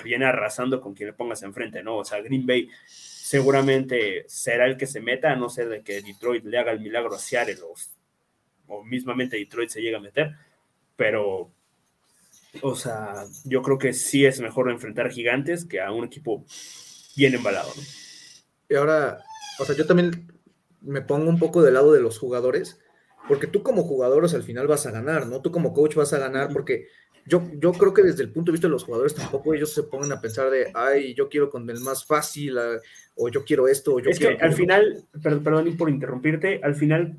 [0.05, 1.99] viene arrasando con quien le pongas enfrente, ¿no?
[1.99, 6.03] O sea, Green Bay seguramente será el que se meta, a no ser de que
[6.03, 7.57] Detroit le haga el milagro a Seattle
[8.67, 10.33] o, mismamente Detroit se llega a meter,
[10.97, 11.51] pero,
[12.63, 16.45] o sea, yo creo que sí es mejor enfrentar gigantes que a un equipo
[17.17, 17.71] bien embalado.
[18.69, 19.25] Y ahora,
[19.59, 20.33] o sea, yo también
[20.81, 22.79] me pongo un poco del lado de los jugadores,
[23.29, 25.41] porque tú como jugador, al final vas a ganar, ¿no?
[25.41, 26.89] Tú como coach vas a ganar porque
[27.27, 29.85] yo, yo creo que desde el punto de vista de los jugadores tampoco ellos se
[29.85, 32.79] pongan a pensar de, ay, yo quiero con el más fácil, ah,
[33.15, 36.75] o yo quiero esto, o yo es que al final, perdón, perdón por interrumpirte, al
[36.75, 37.17] final,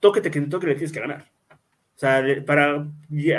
[0.00, 1.30] toque que toque le tienes que ganar.
[1.50, 2.88] O sea, para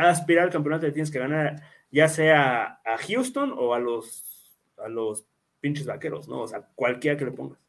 [0.01, 4.89] aspirar al campeonato le tienes que ganar ya sea a Houston o a los, a
[4.89, 5.25] los
[5.59, 6.41] pinches vaqueros, ¿no?
[6.41, 7.59] O sea, cualquiera que le pongas.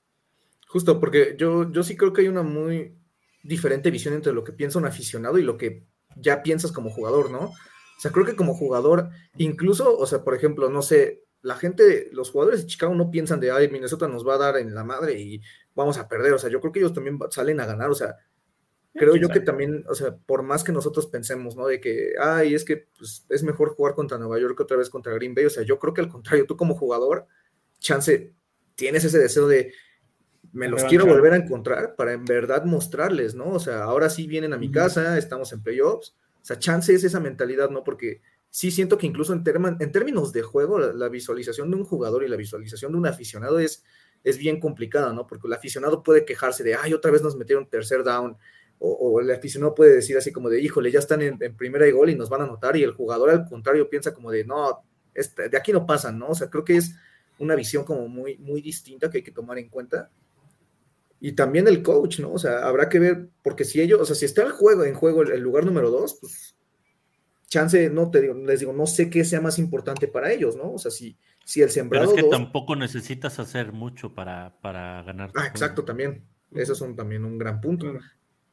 [0.68, 2.96] Justo, porque yo, yo sí creo que hay una muy
[3.42, 5.84] diferente visión entre lo que piensa un aficionado y lo que
[6.16, 7.46] ya piensas como jugador, ¿no?
[7.46, 12.08] O sea, creo que como jugador, incluso, o sea, por ejemplo, no sé, la gente,
[12.12, 14.84] los jugadores de Chicago no piensan de, ay, Minnesota nos va a dar en la
[14.84, 15.40] madre y
[15.74, 16.34] vamos a perder.
[16.34, 17.90] O sea, yo creo que ellos también salen a ganar.
[17.90, 18.16] O sea,
[18.94, 21.66] creo yo que también, o sea, por más que nosotros pensemos, ¿no?
[21.66, 24.90] De que, ay, es que pues, es mejor jugar contra Nueva York que otra vez
[24.90, 25.46] contra Green Bay.
[25.46, 27.26] O sea, yo creo que al contrario, tú como jugador,
[27.80, 28.32] chance,
[28.76, 29.72] tienes ese deseo de,
[30.52, 33.50] me los quiero volver a encontrar para en verdad mostrarles, ¿no?
[33.50, 37.04] O sea, ahora sí vienen a mi casa, estamos en playoffs o sea, chance es
[37.04, 37.84] esa mentalidad, ¿no?
[37.84, 39.44] Porque sí siento que incluso en,
[39.80, 43.58] en términos de juego, la, visualización de un jugador y la visualización de un aficionado
[43.58, 43.84] es,
[44.24, 45.26] es bien complicada, ¿no?
[45.26, 48.36] Porque el aficionado puede quejarse de, ay, otra vez nos metieron tercer down,
[48.82, 52.08] o, el aficionado puede decir así como de, híjole, ya están en, primera y gol
[52.08, 55.50] y nos van a anotar, y el jugador al contrario piensa como de, no, este,
[55.50, 56.28] de aquí no pasan, ¿no?
[56.28, 56.94] O sea, creo que es
[57.40, 60.10] una visión como muy, muy distinta que hay que tomar en cuenta.
[61.18, 62.32] Y también el coach, ¿no?
[62.32, 64.94] O sea, habrá que ver, porque si ellos, o sea, si está el juego en
[64.94, 66.54] juego el, lugar número dos, pues
[67.46, 70.72] chance, no te digo, les digo, no sé qué sea más importante para ellos, ¿no?
[70.72, 72.10] O sea, si, si el sembrado.
[72.10, 75.32] Pero es que tampoco necesitas hacer mucho para, para ganar.
[75.34, 76.24] Ah, exacto, también.
[76.52, 77.92] Eso es un, también un gran punto.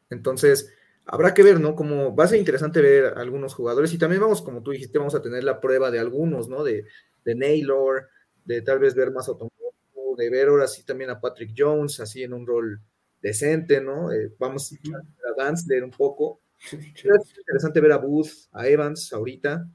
[0.09, 0.73] Entonces,
[1.05, 1.75] habrá que ver, ¿no?
[1.75, 5.15] Como va a ser interesante ver algunos jugadores y también vamos, como tú dijiste, vamos
[5.15, 6.63] a tener la prueba de algunos, ¿no?
[6.63, 6.85] De,
[7.23, 8.09] de Naylor,
[8.47, 12.23] de tal vez ver más automático, de ver ahora sí también a Patrick Jones, así
[12.23, 12.79] en un rol
[13.21, 14.11] decente, ¿no?
[14.11, 16.39] Eh, vamos a Dance leer un poco.
[16.71, 19.67] Es interesante ver a Booth, a Evans ahorita.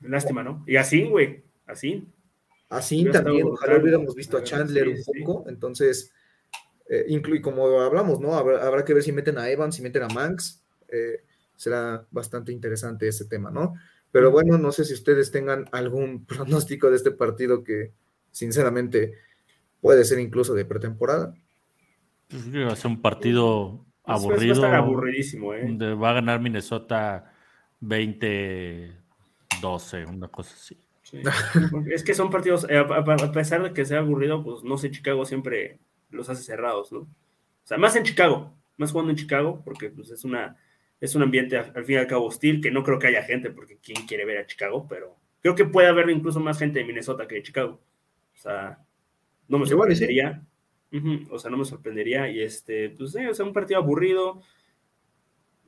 [0.00, 0.64] Lástima, ¿no?
[0.66, 2.06] Y así, güey, así.
[2.68, 6.10] Así también, ojalá hubiéramos visto a Chandler un poco, entonces,
[6.88, 8.34] eh, incluye como hablamos, ¿no?
[8.34, 11.22] Habrá, que ver si meten a Evans, si meten a Manx, eh,
[11.54, 13.74] será bastante interesante ese tema, ¿no?
[14.10, 17.92] Pero bueno, no sé si ustedes tengan algún pronóstico de este partido que,
[18.32, 19.14] sinceramente,
[19.80, 21.34] puede ser incluso de pretemporada.
[22.28, 24.60] Pues va a ser un partido aburrido.
[24.60, 25.94] Va a estar aburridísimo, ¿eh?
[25.94, 27.32] Va a ganar Minnesota
[27.80, 30.76] 20-12, una cosa así.
[31.90, 35.26] es que son partidos, eh, a, pesar de que sea aburrido, pues no sé, Chicago
[35.26, 35.78] siempre
[36.10, 37.00] los hace cerrados, ¿no?
[37.00, 37.08] O
[37.64, 40.56] sea, más en Chicago, más jugando en Chicago, porque pues es una
[41.00, 43.50] es un ambiente al fin y al cabo hostil, que no creo que haya gente,
[43.50, 46.84] porque quién quiere ver a Chicago, pero creo que puede haber incluso más gente de
[46.84, 47.80] Minnesota que de Chicago.
[48.42, 48.76] O sea,
[49.46, 50.42] no me sorprendería.
[51.30, 52.28] o sea, no me sorprendería.
[52.28, 54.42] Y este, pues, eh, o sea, un partido aburrido.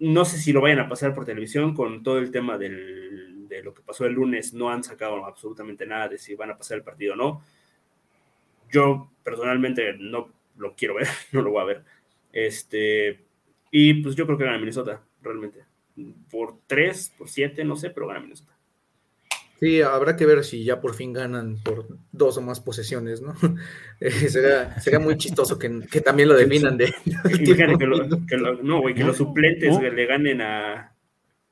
[0.01, 3.63] No sé si lo vayan a pasar por televisión con todo el tema del, de
[3.63, 4.55] lo que pasó el lunes.
[4.55, 7.43] No han sacado absolutamente nada de si van a pasar el partido o no.
[8.73, 11.85] Yo personalmente no lo quiero ver, no lo voy a ver.
[12.33, 13.25] Este,
[13.71, 15.65] y pues yo creo que gana Minnesota, realmente.
[16.29, 18.54] Por 3, por 7, no sé, pero gana Minnesota.
[19.61, 23.35] Sí, habrá que ver si ya por fin ganan por dos o más posesiones, ¿no?
[24.01, 25.71] Eh, sería, muy chistoso que,
[26.05, 26.93] también lo definan de...
[27.29, 30.93] que, no, güey, que los suplentes le ganen a...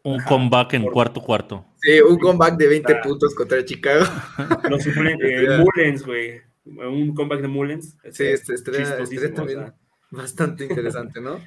[0.03, 1.65] Un comeback en cuarto cuarto.
[1.81, 4.05] Sí, un comeback de 20 puntos contra Chicago.
[4.69, 6.41] Los suplentes, eh, Mullens, güey.
[6.65, 7.97] Un comeback de Mullens.
[8.11, 9.73] Sí, este, estaría, también
[10.11, 11.41] bastante interesante, ¿no?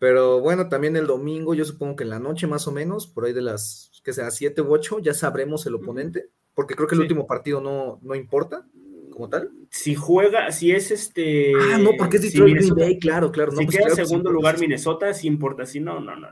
[0.00, 3.26] Pero bueno, también el domingo, yo supongo que en la noche más o menos, por
[3.26, 6.94] ahí de las, que sea, 7 u 8, ya sabremos el oponente, porque creo que
[6.94, 8.66] el último partido no, no importa
[9.10, 9.50] como tal.
[9.68, 11.52] Si juega, si es este...
[11.54, 13.50] Ah, no, porque es Detroit Green Bay, claro, claro.
[13.50, 16.28] Si no, pues queda en segundo lugar Minnesota, sí importa, si no, no, no.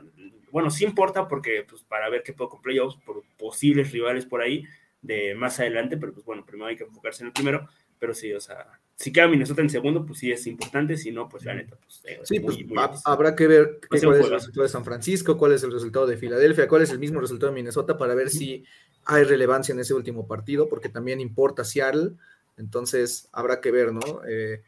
[0.51, 4.41] Bueno, sí importa porque, pues, para ver qué puedo con playoffs, por posibles rivales por
[4.41, 4.65] ahí,
[5.03, 8.33] de más adelante, pero pues bueno, primero hay que enfocarse en el primero, pero sí,
[8.33, 11.53] o sea, si queda Minnesota en segundo, pues sí es importante, si no, pues la
[11.53, 12.01] neta, pues...
[12.03, 12.57] Eh, sí, pues
[13.05, 16.17] habrá que ver cuál es el resultado de San Francisco, cuál es el resultado de
[16.17, 18.65] Filadelfia, cuál es el mismo resultado de Minnesota para ver si
[19.05, 22.11] hay relevancia en ese último partido, porque también importa Seattle,
[22.57, 24.01] entonces habrá que ver, ¿no?
[24.27, 24.63] Eh,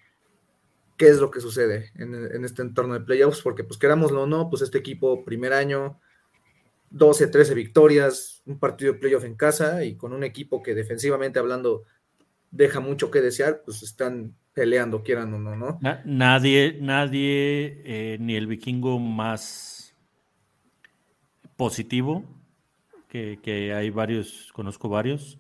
[0.95, 4.49] qué es lo que sucede en, este entorno de playoffs, porque pues querámoslo o no,
[4.49, 5.99] pues este equipo primer año,
[6.91, 11.37] 12, 13 victorias, un partido de playoff en casa y con un equipo que defensivamente
[11.37, 11.83] hablando
[12.51, 15.79] deja mucho que desear, pues están peleando, quieran o no, ¿no?
[16.05, 19.95] nadie, nadie, eh, ni el vikingo más
[21.55, 22.25] positivo,
[23.07, 25.39] que, hay varios, conozco varios,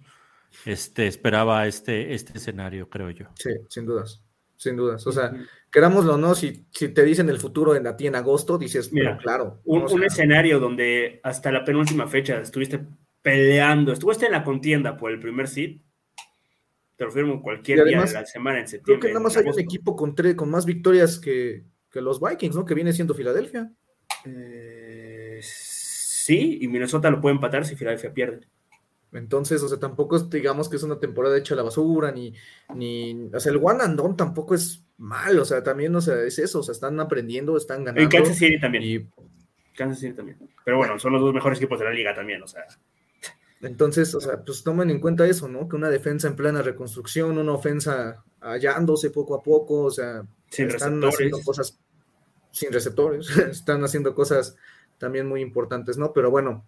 [0.65, 3.27] este, esperaba este, este escenario, creo yo.
[3.35, 4.21] Sí, sin dudas,
[4.57, 5.05] sin dudas.
[5.07, 5.33] O sea,
[5.71, 8.91] querámoslo o no, si, si te dicen el futuro en, a ti en agosto, dices,
[8.91, 9.61] Mira, claro.
[9.65, 12.85] Un, un escenario donde hasta la penúltima fecha estuviste
[13.21, 15.79] peleando, estuviste en la contienda por el primer seed,
[17.01, 18.99] te lo firmo cualquier día de la semana en septiembre.
[18.99, 21.63] Creo que nada más hay un equipo con, con más victorias que,
[21.95, 22.63] los Vikings, ¿no?
[22.63, 23.71] Que viene siendo Filadelfia.
[24.23, 28.47] Eh, sí, y Minnesota lo puede empatar si Filadelfia pierde.
[29.13, 32.35] Entonces, o sea, tampoco es, digamos que es una temporada hecha a la basura, ni,
[32.75, 36.21] ni, o sea, el one and done tampoco es mal, o sea, también, o sea,
[36.21, 38.03] es eso, o sea, están aprendiendo, están ganando.
[38.03, 38.83] Y Kansas City también.
[38.83, 39.09] Y...
[39.75, 40.37] Kansas City también.
[40.63, 42.63] Pero bueno, son los dos mejores equipos de la liga también, o sea.
[43.61, 45.69] Entonces, o sea, pues tomen en cuenta eso, ¿no?
[45.69, 51.03] Que una defensa en plena reconstrucción, una ofensa hallándose poco a poco, o sea, están
[51.03, 51.77] haciendo cosas
[52.51, 54.55] sin receptores, están haciendo cosas
[54.97, 56.11] también muy importantes, ¿no?
[56.13, 56.65] Pero bueno,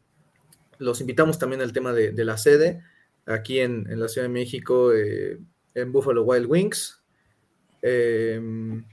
[0.78, 2.84] los invitamos también al tema de, la sede,
[3.26, 5.40] aquí en, la Ciudad de México, eh,
[5.74, 7.02] en Buffalo Wild Wings.
[7.82, 8.86] Em,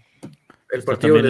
[0.73, 1.21] el partido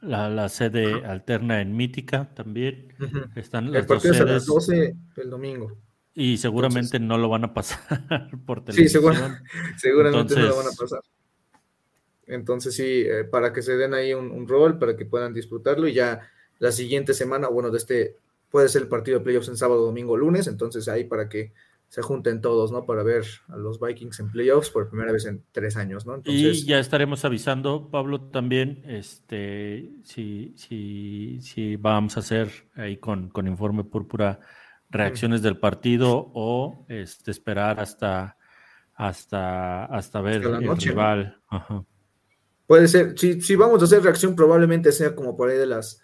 [0.00, 2.94] la, sede alterna en Mítica también.
[3.34, 5.78] Están el partido es a las 12 el domingo.
[6.14, 9.02] Y seguramente no lo van a pasar por televisión.
[9.02, 11.00] Sí, seguramente no lo van a pasar.
[12.26, 15.94] Entonces sí, eh, para que se den ahí un, rol, para que puedan disfrutarlo y
[15.94, 16.20] ya
[16.60, 18.16] la siguiente semana, bueno, de este,
[18.48, 21.52] puede ser el partido de playoffs en sábado, domingo, lunes, entonces ahí para que
[21.92, 22.86] se junten todos, ¿no?
[22.86, 26.22] Para ver a los Vikings en playoffs por primera vez en tres años, ¿no?
[26.24, 33.28] Y ya estaremos avisando, Pablo, también, este, si, si, si vamos a hacer ahí con,
[33.28, 34.40] con Informe Púrpura
[34.88, 38.38] reacciones del partido o este, esperar hasta,
[38.94, 41.42] hasta, hasta ver el rival.
[42.66, 46.00] Puede ser, si, si vamos a hacer reacción, probablemente sea como por ahí de las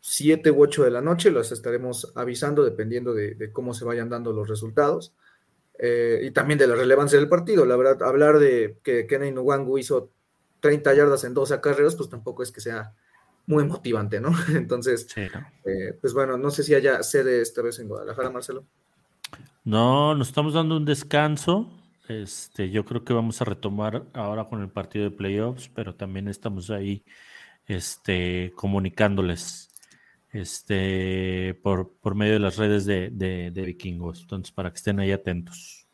[0.00, 4.32] 7 u 8 de la noche, los estaremos avisando dependiendo de cómo se vayan dando
[4.32, 5.14] los resultados.
[5.78, 7.64] Eh, y también de la relevancia del partido.
[7.66, 10.10] La verdad, hablar de que Kenny Nwangu hizo
[10.60, 12.94] 30 yardas en 12 acarreos, pues tampoco es que sea
[13.46, 14.30] muy motivante, ¿no?
[14.54, 18.64] Entonces, eh, pues bueno, no sé si haya sede esta vez en Guadalajara, Marcelo.
[19.64, 21.70] No, nos estamos dando un descanso.
[22.08, 26.28] Este, yo creo que vamos a retomar ahora con el partido de playoffs, pero también
[26.28, 27.04] estamos ahí
[27.66, 29.65] este, comunicándoles
[30.40, 34.20] este, por, por medio de las redes de, de, vikingos.
[34.22, 35.86] Entonces, para que estén ahí atentos.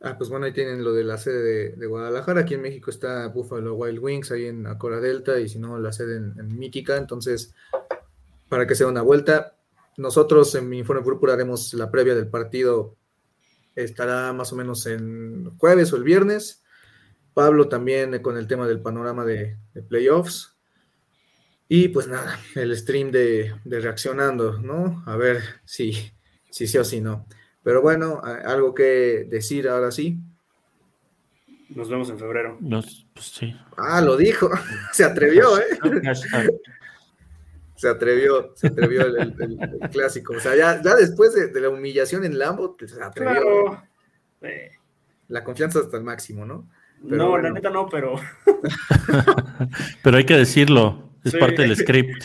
[0.00, 2.40] Ah, pues bueno, ahí tienen lo de la sede de, Guadalajara.
[2.40, 5.92] Aquí en México está Buffalo Wild Wings, ahí en Acora Delta, y si no, la
[5.92, 6.96] sede en, Mítica.
[6.96, 7.54] Entonces,
[8.48, 9.56] para que sea una vuelta,
[9.96, 12.96] nosotros en mi informe púrpura haremos la previa del partido.
[13.74, 16.62] Estará más o menos en jueves o el viernes.
[17.34, 19.56] Pablo también con el tema del panorama de
[19.88, 20.51] playoffs.
[21.74, 25.02] Y pues nada, el stream de, reaccionando, ¿no?
[25.06, 25.94] A ver si,
[26.50, 27.24] si sí o si no.
[27.62, 30.18] Pero bueno, algo que decir ahora sí.
[31.70, 32.58] Nos vemos en febrero.
[32.60, 33.56] Nos, pues sí.
[33.78, 34.50] Ah, lo dijo.
[34.92, 35.64] Se atrevió, ¿eh?
[37.74, 39.34] se atrevió, se atrevió el,
[39.90, 40.34] clásico.
[40.34, 43.82] O sea, ya, después de, la humillación en Lambo, pues, se atrevió.
[45.28, 46.68] La confianza hasta el máximo, ¿no?
[47.00, 48.16] no, la neta no, pero.
[50.02, 51.11] pero hay que decirlo.
[51.24, 52.24] Es parte del script.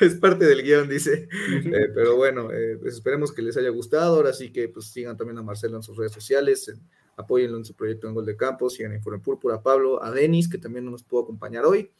[0.00, 1.28] es parte del guion, dice.
[1.50, 4.16] Eh, pero bueno, eh, pues esperemos que les haya gustado.
[4.16, 6.72] Ahora sí que pues sigan también a Marcelo en sus redes sociales,
[7.16, 10.10] apóyenlo en su proyecto en Gol de Campo, sigan a Informe Púrpura, a Pablo, a
[10.10, 11.90] Denis, que también no nos pudo acompañar hoy.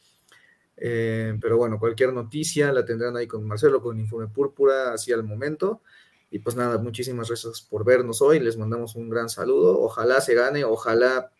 [0.77, 5.23] Eh, pero bueno, cualquier noticia la tendrán ahí con Marcelo, con Informe Púrpura, así al
[5.23, 5.83] momento.
[6.31, 8.41] Y pues nada, muchísimas gracias por vernos hoy.
[8.41, 9.81] Les mandamos un gran saludo.
[9.81, 11.31] Ojalá se gane, ojalá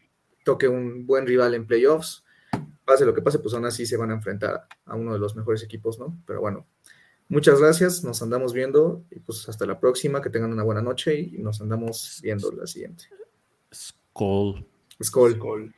[0.45, 2.24] toque un buen rival en playoffs
[2.85, 5.37] pase lo que pase, pues aún así se van a enfrentar a uno de los
[5.37, 6.19] mejores equipos, ¿no?
[6.27, 6.67] Pero bueno,
[7.29, 11.19] muchas gracias, nos andamos viendo y pues hasta la próxima, que tengan una buena noche
[11.19, 13.05] y nos andamos viendo la siguiente.
[13.73, 14.65] Skull.
[15.03, 15.75] Skull.